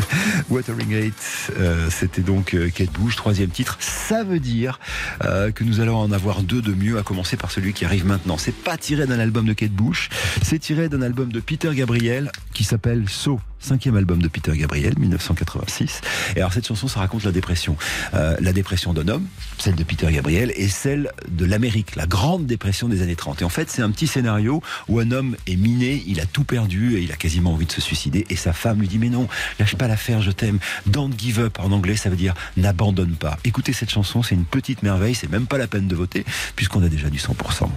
[0.50, 3.78] Wuthering Heights, euh, c'était donc euh, Kate Bush, troisième titre.
[3.80, 4.78] Ça veut dire
[5.24, 8.04] euh, que nous allons en avoir deux de mieux, à commencer par celui qui arrive
[8.04, 8.36] maintenant.
[8.36, 10.10] C'est pas tiré d'un album de Kate Bush,
[10.42, 13.40] c'est tiré d'un album de Peter Gabriel qui s'appelle So.
[13.62, 16.00] Cinquième album de Peter Gabriel, 1986.
[16.34, 17.76] Et alors cette chanson, ça raconte la dépression.
[18.14, 19.26] Euh, la dépression d'un homme,
[19.58, 23.42] celle de Peter Gabriel, et celle de l'Amérique, la grande dépression des années 30.
[23.42, 26.44] Et en fait, c'est un petit scénario où un homme est miné, il a tout
[26.44, 28.24] perdu et il a quasiment envie de se suicider.
[28.30, 29.28] Et sa femme lui dit, mais non,
[29.58, 30.58] lâche pas l'affaire, je t'aime.
[30.86, 31.58] Don't give up.
[31.60, 33.36] En anglais, ça veut dire n'abandonne pas.
[33.44, 36.24] Écoutez cette chanson, c'est une petite merveille, c'est même pas la peine de voter,
[36.56, 37.68] puisqu'on a déjà du 100%.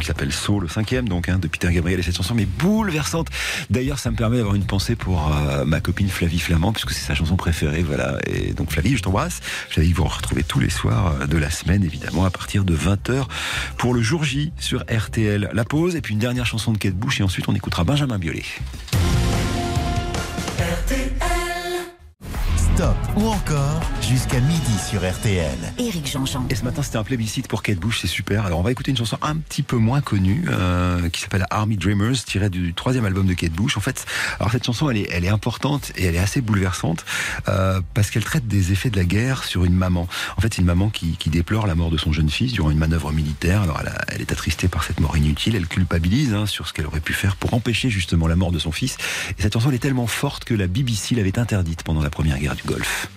[0.00, 3.28] Qui s'appelle Soul, le cinquième donc hein, de Peter Gabriel et cette chanson mais bouleversante.
[3.70, 7.06] D'ailleurs, ça me permet d'avoir une pensée pour euh, ma copine Flavie Flamand puisque c'est
[7.06, 8.18] sa chanson préférée, voilà.
[8.26, 9.40] Et donc Flavie, je t'embrasse.
[9.68, 13.24] Flavie, vous retrouvez tous les soirs euh, de la semaine évidemment à partir de 20h
[13.76, 15.50] pour le jour J sur RTL.
[15.52, 18.18] La pause et puis une dernière chanson de Kate Bush et ensuite on écoutera Benjamin
[18.18, 18.44] Biolay.
[22.80, 25.58] Stop ou encore jusqu'à midi sur RTL.
[25.78, 26.46] Éric Jean-Jean.
[26.48, 28.46] Et ce matin, c'était un plébiscite pour Kate Bush, c'est super.
[28.46, 31.76] Alors, on va écouter une chanson un petit peu moins connue, euh, qui s'appelle Army
[31.76, 33.76] Dreamers, tirée du troisième album de Kate Bush.
[33.76, 34.06] En fait,
[34.38, 37.04] alors cette chanson, elle est, elle est importante et elle est assez bouleversante,
[37.48, 40.08] euh, parce qu'elle traite des effets de la guerre sur une maman.
[40.38, 42.70] En fait, c'est une maman qui, qui déplore la mort de son jeune fils durant
[42.70, 43.60] une manœuvre militaire.
[43.60, 46.72] Alors, elle, a- elle est attristée par cette mort inutile, elle culpabilise hein, sur ce
[46.72, 48.96] qu'elle aurait pu faire pour empêcher justement la mort de son fils.
[49.38, 52.38] Et cette chanson, elle est tellement forte que la BBC l'avait interdite pendant la première
[52.38, 53.08] guerre du Golfe.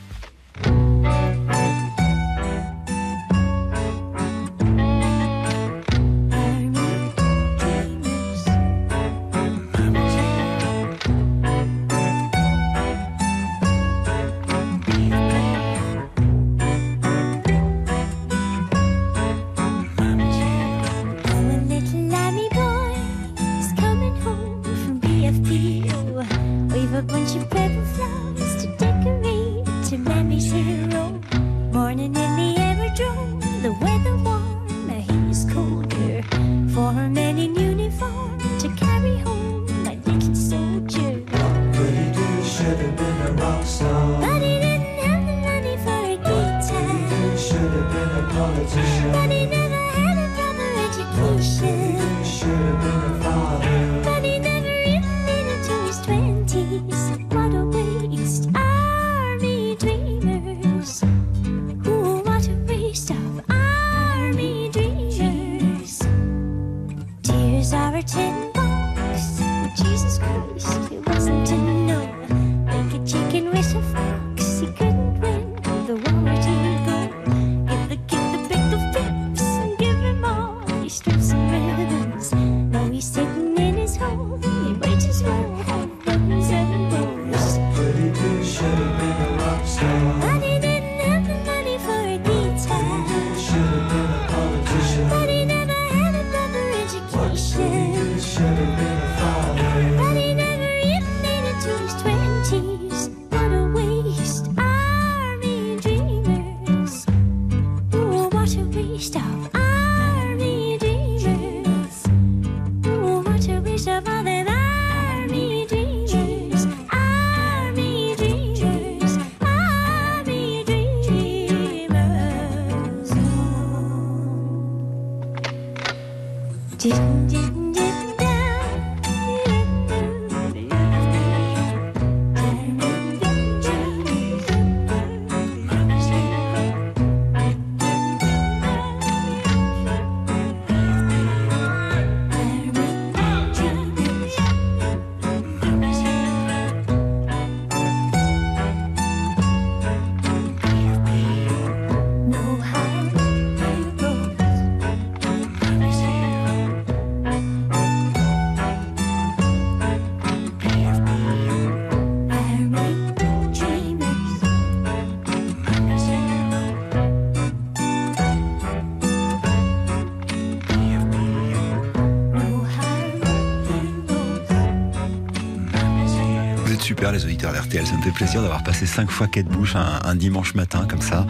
[177.03, 179.99] Super les auditeurs d'RTL, ça me fait plaisir d'avoir passé cinq fois Kate Bush un,
[180.05, 181.27] un dimanche matin comme ça,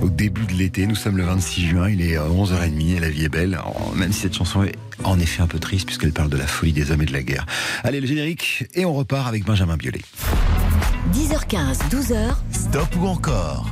[0.00, 0.86] au début de l'été.
[0.86, 3.58] Nous sommes le 26 juin, il est euh, 11h30 et la vie est belle,
[3.94, 6.72] même si cette chanson est en effet un peu triste puisqu'elle parle de la folie
[6.72, 7.44] des hommes et de la guerre.
[7.82, 10.00] Allez, le générique et on repart avec Benjamin Biolay.
[11.12, 13.66] 10h15, 12h, Stop ou encore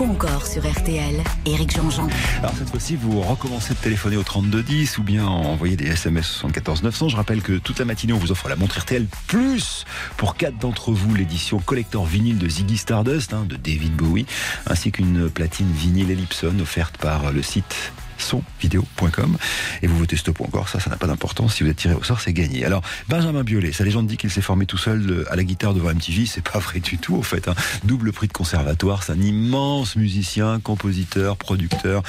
[0.00, 1.22] encore sur RTL.
[1.46, 2.08] Éric Jean-Jean.
[2.38, 6.82] Alors cette fois-ci, vous recommencez de téléphoner au 3210 ou bien envoyer des SMS 74
[6.82, 7.08] 900.
[7.08, 9.84] Je rappelle que toute la matinée, on vous offre la montre RTL Plus
[10.16, 14.26] pour quatre d'entre vous, l'édition collector vinyle de Ziggy Stardust, hein, de David Bowie,
[14.66, 19.36] ainsi qu'une platine vinyle Ellipson offerte par le site sonvideo.com
[19.82, 21.54] et vous votez stop ou encore ça ça n'a pas d'importance.
[21.54, 22.64] Si vous êtes tiré au sort c'est gagné.
[22.64, 25.74] Alors Benjamin Biolay sa légende dit qu'il s'est formé tout seul euh, à la guitare
[25.74, 27.54] devant MTV c'est pas vrai du tout en fait hein.
[27.84, 29.02] double prix de conservatoire.
[29.02, 32.02] C'est un immense musicien compositeur producteur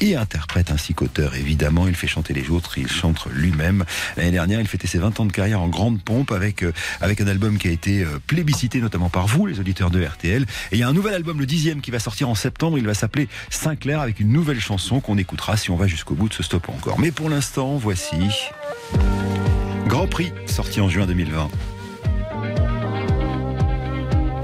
[0.00, 1.88] et interprète ainsi qu'auteur évidemment.
[1.88, 2.78] Il fait chanter les autres.
[2.78, 3.84] Il chante lui-même.
[4.16, 7.20] L'année dernière il fêtait ses 20 ans de carrière en grande pompe avec euh, avec
[7.20, 10.46] un album qui a été euh, plébiscité notamment par vous les auditeurs de RTL et
[10.72, 12.78] il y a un nouvel album le dixième qui va sortir en septembre.
[12.78, 16.28] Il va s'appeler Sinclair avec une nouvelle chanson qu'on écoutera si on va jusqu'au bout
[16.28, 16.98] de ce stop encore.
[16.98, 18.16] Mais pour l'instant, voici
[19.86, 21.50] Grand Prix, sorti en juin 2020.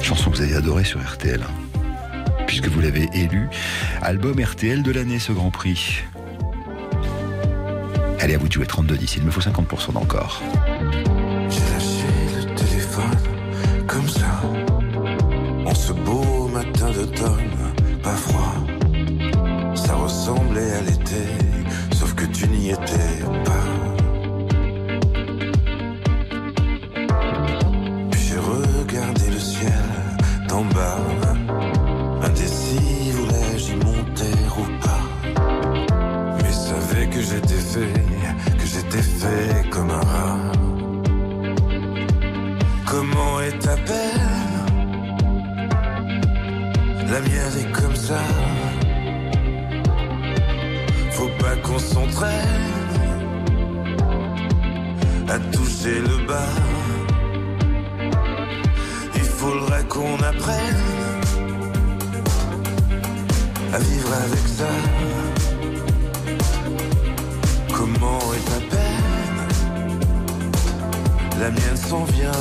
[0.01, 3.49] Chanson que vous avez adorée sur RTL, hein, puisque vous l'avez élu
[4.03, 6.03] album RTL de l'année, ce Grand Prix.
[8.21, 10.43] Allez, à vous de jouer 32-10, il me faut 50% d'encore.
[11.49, 12.07] J'ai lâché
[12.37, 13.28] le téléphone
[28.15, 29.73] j'ai regardé le ciel
[30.49, 30.99] d'en bas.
[32.23, 35.05] Indécis, voulais-je y monter ou pas?
[36.37, 37.93] Mais savais que j'étais fait,
[38.59, 39.58] que j'étais fait
[55.53, 56.55] toucher le bas.
[59.15, 60.85] Il faudrait qu'on apprenne
[63.73, 64.73] à vivre avec ça.
[67.73, 69.41] Comment est ta peine?
[71.41, 72.33] La mienne s'en vient,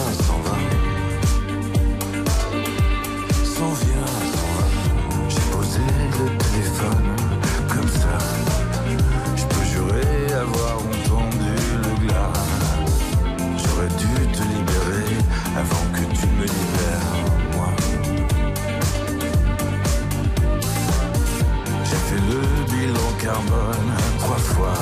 [24.20, 24.74] trois fois.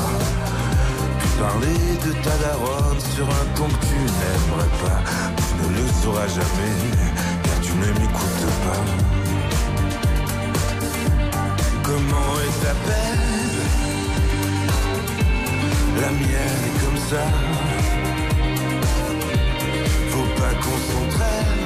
[1.19, 5.01] Puis parler de ta daronne sur un ton que tu n'aimerais pas.
[5.37, 6.77] Tu ne le sauras jamais,
[7.43, 8.83] car tu ne m'écoutes pas.
[11.83, 13.57] Comment est ta peine
[16.01, 17.23] La mienne est comme ça.
[20.09, 21.63] Faut pas qu'on s'entraîne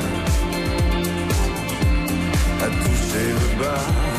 [2.61, 4.18] à toucher le bas.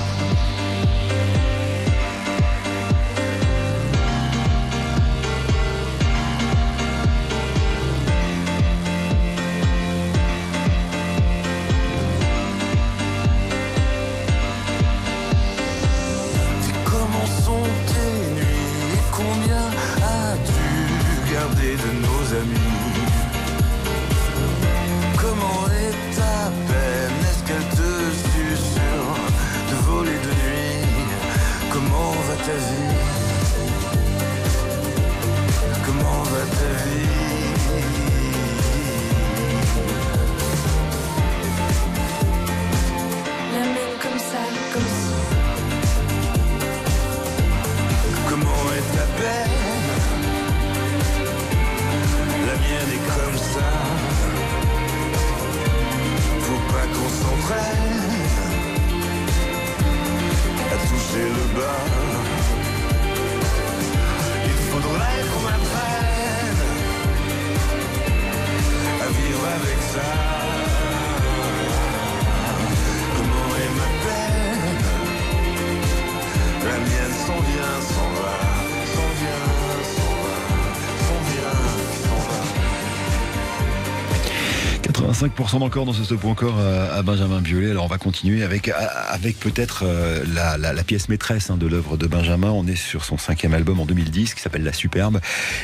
[85.21, 87.69] 5% d'encore dans ce stop encore euh, à Benjamin Biolay.
[87.69, 88.73] Alors on va continuer avec, euh,
[89.09, 92.49] avec peut-être euh, la, pièce maîtresse hein, de l'œuvre de Benjamin.
[92.49, 95.19] On est sur son cinquième album en 2010 qui s'appelle La Superbe.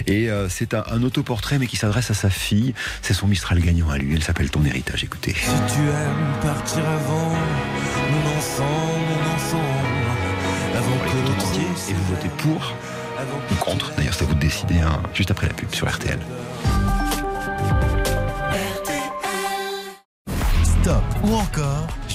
[0.05, 2.75] Et c'est un, autoportrait mais qui s'adresse à sa fille.
[3.01, 4.13] C'est son Mistral gagnant à lui.
[4.13, 5.03] Elle s'appelle Ton héritage.
[5.03, 5.33] Écoutez.
[5.33, 7.31] Si tu aimes partir avant,
[8.11, 11.59] mon ensemble, mon ensemble, avant que l'autre.
[11.89, 12.75] Et vous votez pour
[13.51, 13.91] ou contre.
[13.95, 16.19] D'ailleurs, c'est à vous de décider hein, juste après la pub sur RTL.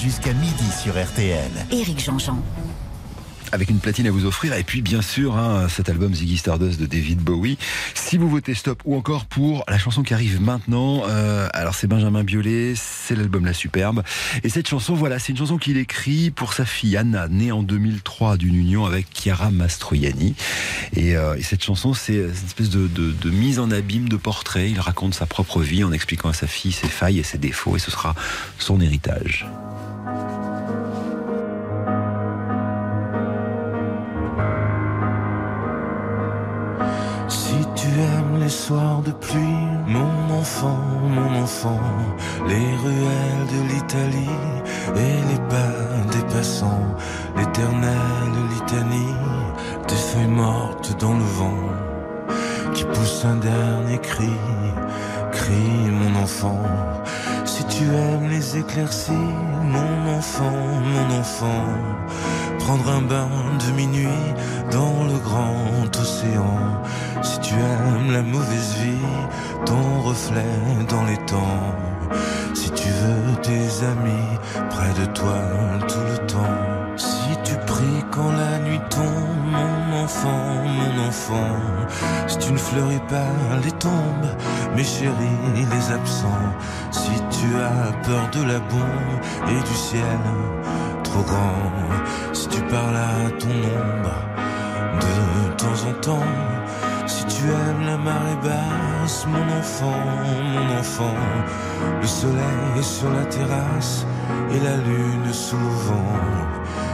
[0.03, 1.49] Jusqu'à midi sur RTL.
[1.71, 2.37] Éric Jean-Jean.
[3.53, 4.53] avec une platine à vous offrir.
[4.53, 7.57] Et puis, bien sûr, hein, cet album Ziggy Stardust de David Bowie.
[8.13, 11.87] Si vous votez stop ou encore pour la chanson qui arrive maintenant, euh, alors c'est
[11.87, 14.03] Benjamin Biolay, c'est l'album La Superbe.
[14.43, 17.63] Et cette chanson, voilà, c'est une chanson qu'il écrit pour sa fille Anna, née en
[17.63, 20.35] 2003 d'une union avec Chiara Mastroianni.
[20.95, 24.69] Et, euh, et cette chanson, c'est une espèce de mise en abîme de portrait.
[24.69, 27.77] Il raconte sa propre vie en expliquant à sa fille ses failles et ses défauts.
[27.77, 28.13] Et ce sera
[28.59, 29.47] son héritage.
[37.99, 40.79] Aimes les soirs de pluie, mon enfant,
[41.15, 41.81] mon enfant,
[42.47, 44.39] les ruelles de l'Italie
[44.95, 45.75] et les pas
[46.11, 46.87] des passants,
[47.37, 49.15] l'éternelle litanie
[49.87, 51.63] des feuilles mortes dans le vent
[52.73, 54.33] qui pousse un dernier cri,
[55.31, 56.61] crie mon enfant.
[57.45, 59.11] Si tu aimes les éclaircies,
[59.63, 60.59] mon enfant,
[60.93, 61.65] mon enfant,
[62.63, 64.23] prendre un bain de minuit
[64.71, 66.59] dans le grand océan.
[67.21, 69.11] Si tu aimes la mauvaise vie,
[69.65, 70.55] ton reflet
[70.87, 71.63] dans les temps.
[72.53, 74.29] Si tu veux tes amis
[74.69, 75.39] près de toi
[75.89, 76.59] tout le temps.
[76.95, 80.45] Si tu pries quand la nuit tombe, mon enfant,
[80.77, 81.55] mon enfant.
[82.27, 83.33] Si tu ne fleuris pas
[83.63, 84.31] les tombes,
[84.75, 86.49] mes chéris, les absents.
[86.91, 89.15] Si tu as peur de la bombe
[89.49, 90.23] et du ciel
[91.21, 92.33] grand.
[92.33, 94.33] Si tu parles à ton ombre
[94.99, 96.27] de temps en temps.
[97.05, 99.99] Si tu aimes la marée basse, mon enfant,
[100.53, 101.17] mon enfant,
[102.01, 104.05] le soleil sur la terrasse
[104.51, 106.19] et la lune sous le vent.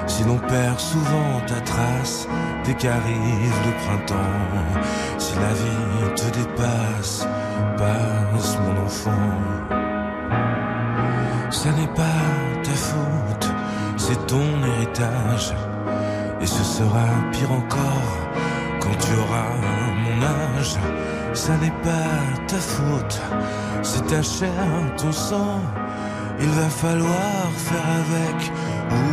[0.07, 2.27] Si l'on perd souvent ta trace
[2.65, 4.15] dès qu'arrive le printemps,
[5.17, 7.27] si la vie te dépasse,
[7.77, 9.79] passe mon enfant.
[11.51, 12.58] Ça n'est pas
[14.09, 15.53] c'est ton héritage.
[16.41, 18.13] Et ce sera pire encore
[18.81, 19.51] quand tu auras
[20.03, 20.75] mon âge.
[21.33, 22.15] Ça n'est pas
[22.47, 23.21] ta faute,
[23.83, 24.65] c'est ta chair,
[24.97, 25.61] ton sang.
[26.39, 28.51] Il va falloir faire avec
[28.99, 29.05] ou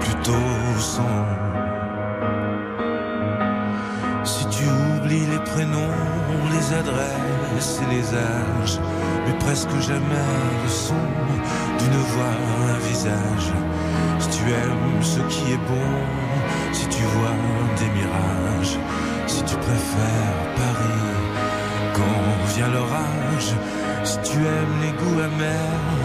[0.00, 1.26] plutôt sans.
[4.24, 5.98] Si tu oublies les prénoms,
[6.54, 8.80] les adresses et les âges,
[9.38, 10.26] presque jamais
[10.62, 11.02] le son
[11.78, 12.36] d'une voix,
[12.68, 13.52] un visage.
[14.18, 15.90] Si tu aimes ce qui est bon,
[16.72, 17.36] si tu vois
[17.78, 18.78] des mirages,
[19.26, 21.10] si tu préfères Paris
[21.94, 23.52] quand vient l'orage,
[24.04, 26.00] si tu aimes les goûts amers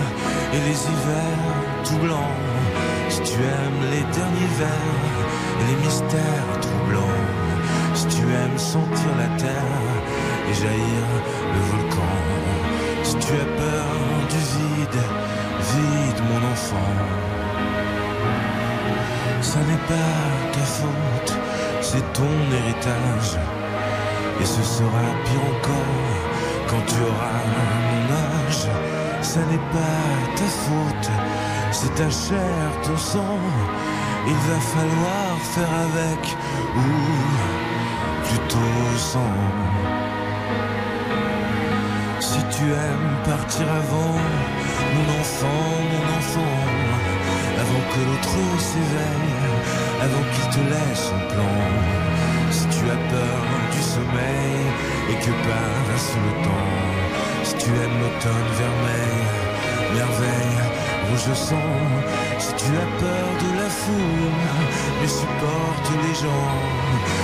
[0.54, 1.46] et les hivers
[1.84, 2.36] tout blancs,
[3.10, 4.96] si tu aimes les derniers vers
[5.60, 7.26] et les mystères troublants,
[7.94, 9.96] si tu aimes sentir la terre
[10.50, 11.08] et jaillir
[11.54, 12.64] le volcan,
[13.26, 13.88] tu as peur
[14.30, 15.02] du vide,
[15.72, 16.94] vide mon enfant.
[19.42, 20.22] Ça n'est pas
[20.54, 21.34] ta faute,
[21.82, 23.32] c'est ton héritage.
[24.42, 26.16] Et ce sera pire encore
[26.68, 27.42] quand tu auras
[27.90, 28.68] mon âge.
[29.22, 30.04] Ça n'est pas
[30.36, 31.10] ta faute,
[31.72, 33.40] c'est ta chair, ton sang.
[34.28, 36.24] Il va falloir faire avec
[36.76, 36.90] ou
[38.28, 39.75] plutôt sans.
[42.52, 44.16] Tu aimes partir avant,
[44.93, 46.58] mon enfant, mon enfant,
[47.59, 49.36] avant que l'autre s'éveille,
[50.01, 51.58] avant qu'il te laisse son plan.
[52.51, 53.42] Si tu as peur
[53.74, 54.62] du sommeil
[55.09, 56.74] et que passe le temps,
[57.43, 59.20] si tu aimes l'automne vermeil,
[59.96, 60.58] merveille,
[61.09, 61.74] rouge sang,
[62.38, 64.32] si tu as peur de la foule,
[65.01, 66.54] mais supporte les gens,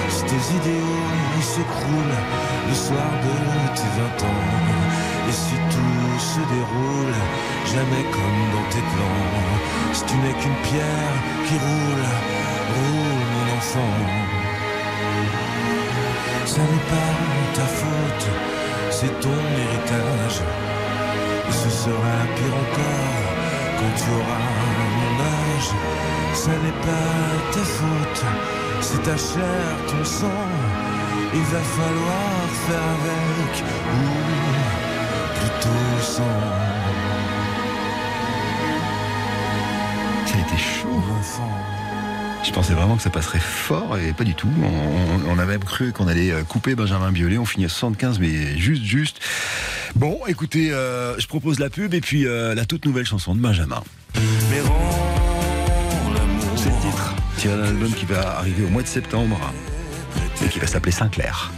[0.10, 2.22] si tes idéaux s'écroulent
[2.68, 7.16] le soir de tes vingt ans, si tout se déroule
[7.66, 11.16] jamais comme dans tes plans, si tu n'es qu'une pierre
[11.48, 12.06] qui roule,
[12.76, 13.98] roule mon enfant.
[16.46, 17.14] Ça n'est pas
[17.54, 18.28] ta faute,
[18.90, 20.42] c'est ton héritage.
[21.48, 23.32] Et ce sera pire encore
[23.78, 24.44] quand tu auras
[25.00, 25.72] mon âge.
[26.34, 27.20] Ça n'est pas
[27.54, 28.24] ta faute,
[28.82, 30.50] c'est ta chair, ton sang.
[31.34, 33.64] Il va falloir faire avec
[33.96, 34.81] ou
[36.02, 36.24] sans.
[40.26, 40.88] Ça a été chaud.
[42.44, 44.50] Je pensais vraiment que ça passerait fort et pas du tout.
[44.62, 47.38] On, on- on a même cru qu'on allait euh, couper Benjamin Biolay.
[47.38, 49.20] On finit à 75, mais juste, juste.
[49.96, 53.40] Bon, écoutez, euh, je propose la pub et puis euh, la toute nouvelle chanson de
[53.40, 53.84] Benjamin.
[56.56, 57.14] C'est le titre.
[57.38, 59.40] Tiré d'un album qui va arriver au mois de septembre
[60.44, 61.52] et qui va s'appeler Sinclair.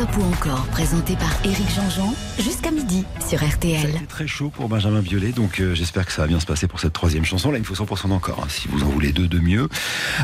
[0.00, 3.90] Stop ou encore, présenté par Éric Jean-Jean, jusqu'à midi sur Ça a RTL.
[3.90, 6.66] été très chaud pour Benjamin Biolay, donc euh, j'espère que ça va bien se passer
[6.68, 7.50] pour cette troisième chanson.
[7.50, 9.68] Là, il me faut 100% encore, hein, si vous en voulez deux de mieux.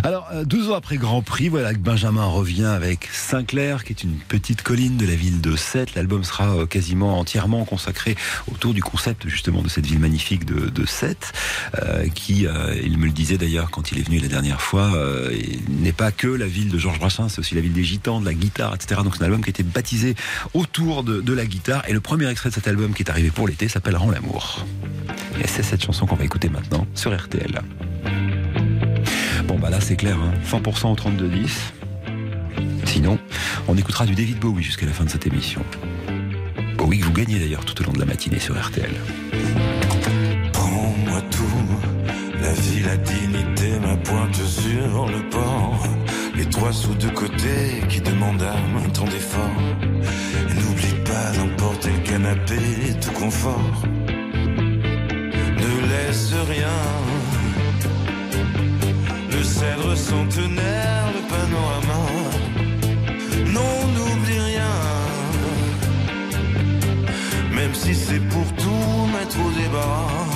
[0.03, 4.03] Alors, euh, deux ans après Grand Prix, voilà que Benjamin revient avec Saint-Clair, qui est
[4.03, 5.94] une petite colline de la ville de Sète.
[5.94, 8.16] L'album sera euh, quasiment entièrement consacré
[8.51, 11.35] autour du concept justement de cette ville magnifique de, de Sète,
[11.82, 12.47] euh, qui,
[12.82, 14.90] il me le disait d'ailleurs quand il est venu la dernière fois,
[15.69, 18.24] n'est pas que la ville de Georges Brassens, c'est aussi la ville des gitans, de
[18.24, 19.03] la guitare, etc.
[19.05, 20.14] Donc c'est un album qui a été baptisé
[20.55, 21.82] autour de, la guitare.
[21.88, 24.64] Et le premier extrait de cet album qui est arrivé pour l'été s'appelle Rends l'amour.
[25.43, 27.60] Et c'est cette chanson qu'on va écouter maintenant sur RTL.
[29.47, 30.32] Bon bah là c'est clair, hein.
[30.51, 31.48] 100% au 32-10.
[32.86, 33.18] Sinon,
[33.68, 35.62] on écoutera du David Bowie jusqu'à la fin de cette émission.
[36.76, 38.90] Bowie que vous gagnez d'ailleurs tout au long de la matinée sur RTL.
[40.52, 45.86] Prends-moi tout, la vie, la dignité, ma pointe sur le port.
[46.36, 49.60] Les trois sous de côté qui demandent un temps d'effort.
[50.54, 52.58] N'oublie pas d'emporter le canapé,
[53.00, 53.72] tout confort.
[55.62, 56.78] Ne laisse rien.
[59.30, 62.00] Le cèdre centenaire, le panorama.
[63.46, 64.76] Non, n'oublie rien.
[67.54, 70.35] Même si c'est pour tout mettre au débat.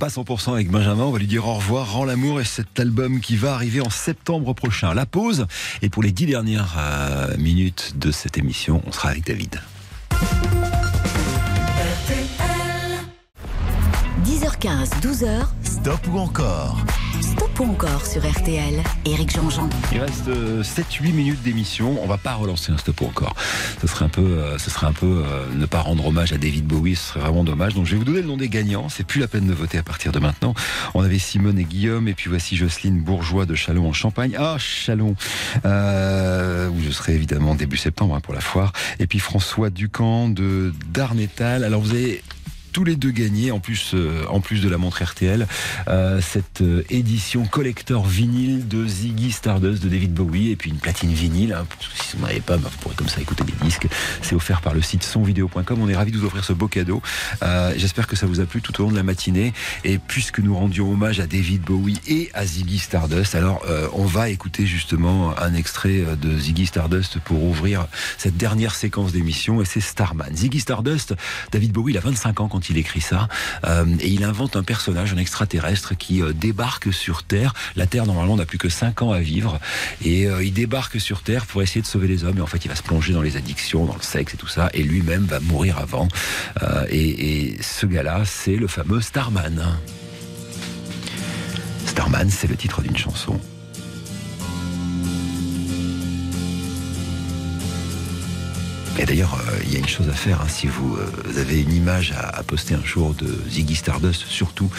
[0.00, 3.20] Pas 100% avec Benjamin, on va lui dire au revoir, rend l'amour et cet album
[3.20, 4.94] qui va arriver en septembre prochain.
[4.94, 5.46] La pause,
[5.82, 9.60] et pour les dix dernières euh, minutes de cette émission, on sera avec David.
[14.24, 15.46] 10h15, 12h,
[15.80, 16.76] Stop ou encore
[17.22, 18.82] Stop ou encore sur RTL.
[19.06, 19.66] Éric Jean-Jean.
[19.92, 21.98] Il reste 7-8 minutes d'émission.
[22.02, 23.34] On va pas relancer un stop ou encore.
[23.80, 26.36] Ce serait un peu, euh, ce serait un peu euh, ne pas rendre hommage à
[26.36, 26.96] David Bowie.
[26.96, 27.72] Ce serait vraiment dommage.
[27.72, 28.90] Donc je vais vous donner le nom des gagnants.
[28.90, 30.52] C'est plus la peine de voter à partir de maintenant.
[30.92, 34.36] On avait Simone et Guillaume et puis voici Jocelyne Bourgeois de Chalon en Champagne.
[34.38, 35.16] Ah Chalon,
[35.64, 38.72] euh, où je serai évidemment début septembre hein, pour la foire.
[38.98, 41.64] Et puis François Ducamp de Darnétal.
[41.64, 42.22] Alors vous avez
[42.72, 45.46] tous les deux gagné, en plus, euh, en plus de la montre RTL,
[45.88, 50.78] euh, cette euh, édition collector vinyle de Ziggy Stardust de David Bowie et puis une
[50.78, 51.52] platine vinyle.
[51.52, 53.88] hein, si vous n'en avez pas, bah, vous pourrez comme ça écouter des disques.
[54.22, 55.80] C'est offert par le site sonvideo.com.
[55.80, 57.02] On est ravis de vous offrir ce beau cadeau.
[57.76, 59.52] J'espère que ça vous a plu tout au long de la matinée.
[59.84, 64.28] Et puisque nous rendions hommage à David Bowie et à Ziggy Stardust, alors on va
[64.28, 67.86] écouter justement un extrait de Ziggy Stardust pour ouvrir
[68.18, 70.34] cette dernière séquence d'émission et c'est Starman.
[70.34, 71.14] Ziggy Stardust,
[71.52, 73.28] David Bowie, il a 25 ans quand il écrit ça
[73.64, 77.54] euh, et il invente un personnage, un extraterrestre qui euh, débarque sur Terre.
[77.76, 79.58] La Terre normalement n'a plus que 5 ans à vivre
[80.04, 82.64] et euh, il débarque sur Terre pour essayer de sauver les hommes et en fait
[82.64, 85.24] il va se plonger dans les addictions, dans le sexe et tout ça et lui-même
[85.24, 86.08] va mourir avant.
[86.88, 89.64] Et, et ce gars-là, c'est le fameux Starman.
[91.86, 93.40] Starman, c'est le titre d'une chanson.
[98.98, 100.40] Et d'ailleurs, euh, il y a une chose à faire.
[100.40, 104.70] hein, si vous euh, avez une image à, poster un jour de Ziggy Stardust, surtout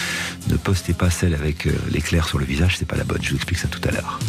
[0.47, 2.77] ne postez pas celle avec euh, l'éclair sur le visage.
[2.77, 3.21] C'est pas la bonne.
[3.21, 4.19] Je vous explique ça tout à l'heure.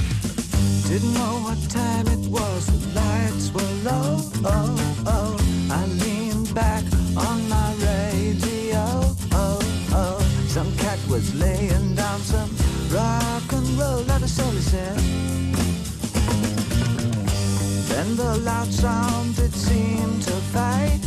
[18.14, 21.00] Then the loud sound it seemed to fade.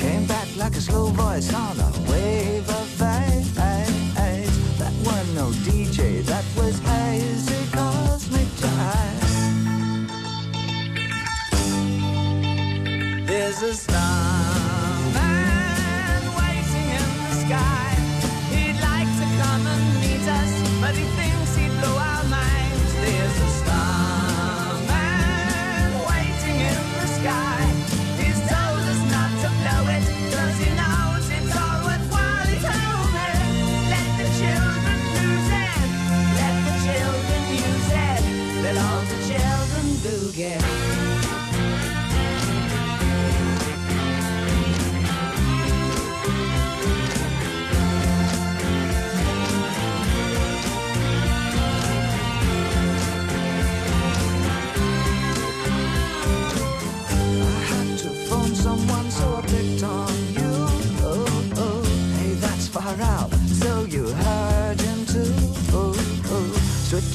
[0.00, 3.44] Came back like a slow voice on a wave of fate.
[4.78, 10.06] That was no DJ, that was hazy cosmic jive.
[13.26, 13.87] There's a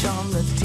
[0.05, 0.62] on the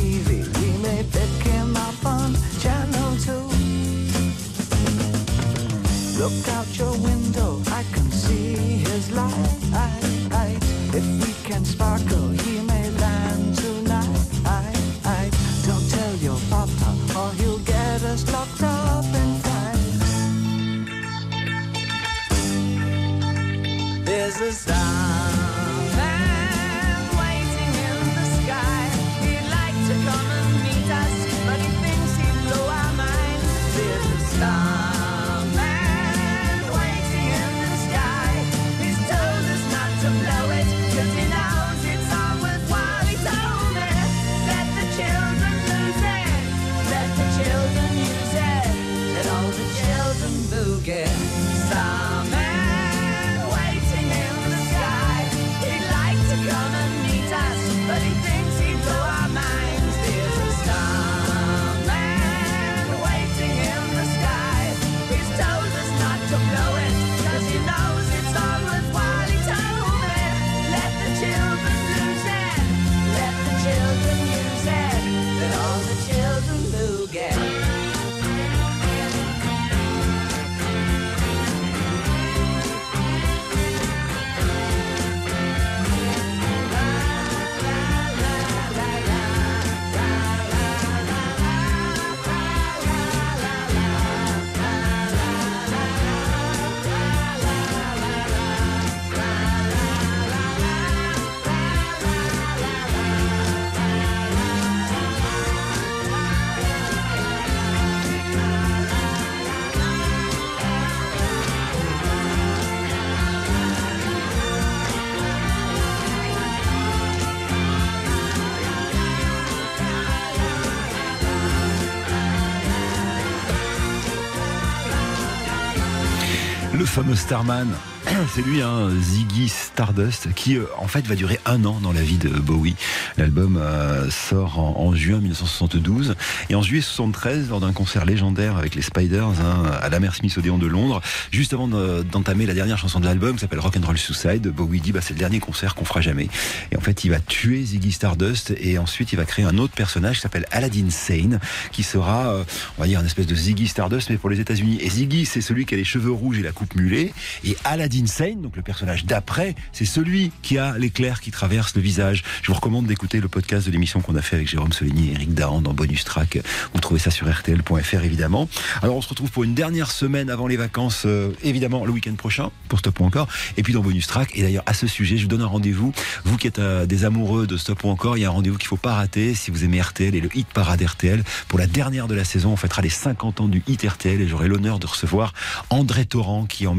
[126.99, 127.69] fameux Starman.
[128.35, 132.03] C'est lui, hein, Ziggy Stardust, qui euh, en fait va durer un an dans la
[132.03, 132.77] vie de Bowie.
[133.17, 136.15] L'album euh, sort en, juin 1972
[136.49, 140.37] et en juillet 73, lors d'un concert légendaire avec les Spiders hein, à la Smith
[140.39, 143.99] Odéon de Londres, juste avant de- d'entamer la dernière chanson de l'album, qui s'appelle Rock'n'Roll
[143.99, 146.29] Suicide, Bowie dit bah, c'est le dernier concert qu'on fera jamais.
[146.73, 149.75] Et en fait, il va tuer Ziggy Stardust et ensuite il va créer un autre
[149.75, 151.41] personnage qui s'appelle Aladdin Sane,
[151.73, 152.45] qui sera, euh,
[152.79, 154.79] on va dire, une espèce de Ziggy Stardust, mais pour les États-Unis.
[154.81, 157.13] Et Ziggy, c'est celui qui a les cheveux rouges et la coupe mulet.
[157.45, 161.83] Et Aladdin Sane, donc le personnage d'après, c'est celui qui a l'éclair qui traverse le
[161.83, 162.23] visage.
[162.43, 165.13] Je vous recommande d'écouter le podcast de l'émission qu'on a fait avec Jérôme Soligny et
[165.13, 166.39] Eric Dahan dans Bonus Track.
[166.73, 168.49] Vous trouvez ça sur RTL.fr évidemment.
[168.83, 172.15] Alors on se retrouve pour une dernière semaine avant les vacances, euh, évidemment le week-end
[172.15, 173.29] prochain pour Stop ou encore.
[173.57, 174.31] Et puis dans Bonus Track.
[174.35, 175.93] Et d'ailleurs à ce sujet, je vous donne un rendez-vous.
[176.25, 178.59] Vous qui êtes euh, des amoureux de Stop ou encore, il y a un rendez-vous
[178.59, 181.23] qu'il faut pas rater si vous aimez RTL et le hit parade RTL.
[181.49, 184.29] Pour la dernière de la saison, on fêtera les 50 ans du hit RTL et
[184.29, 185.33] j'aurai l'honneur de recevoir
[185.71, 186.75] André Torrent qui en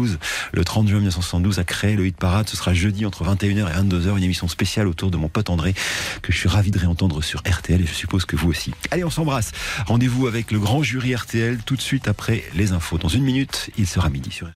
[0.00, 0.18] 1972,
[0.52, 2.48] le 30 juin 1972, a créé le hit parade.
[2.48, 5.74] Ce sera jeudi entre 21h et 22h, une émission spéciale autour de mon pote André
[6.22, 8.72] que je suis ravi de réentendre sur RTL et je suppose que vous aussi.
[8.90, 9.52] Allez, on s'embrasse.
[9.86, 12.98] Rendez-vous avec le grand jury RTL tout de suite après les infos.
[12.98, 14.46] Dans une minute, il sera midi sur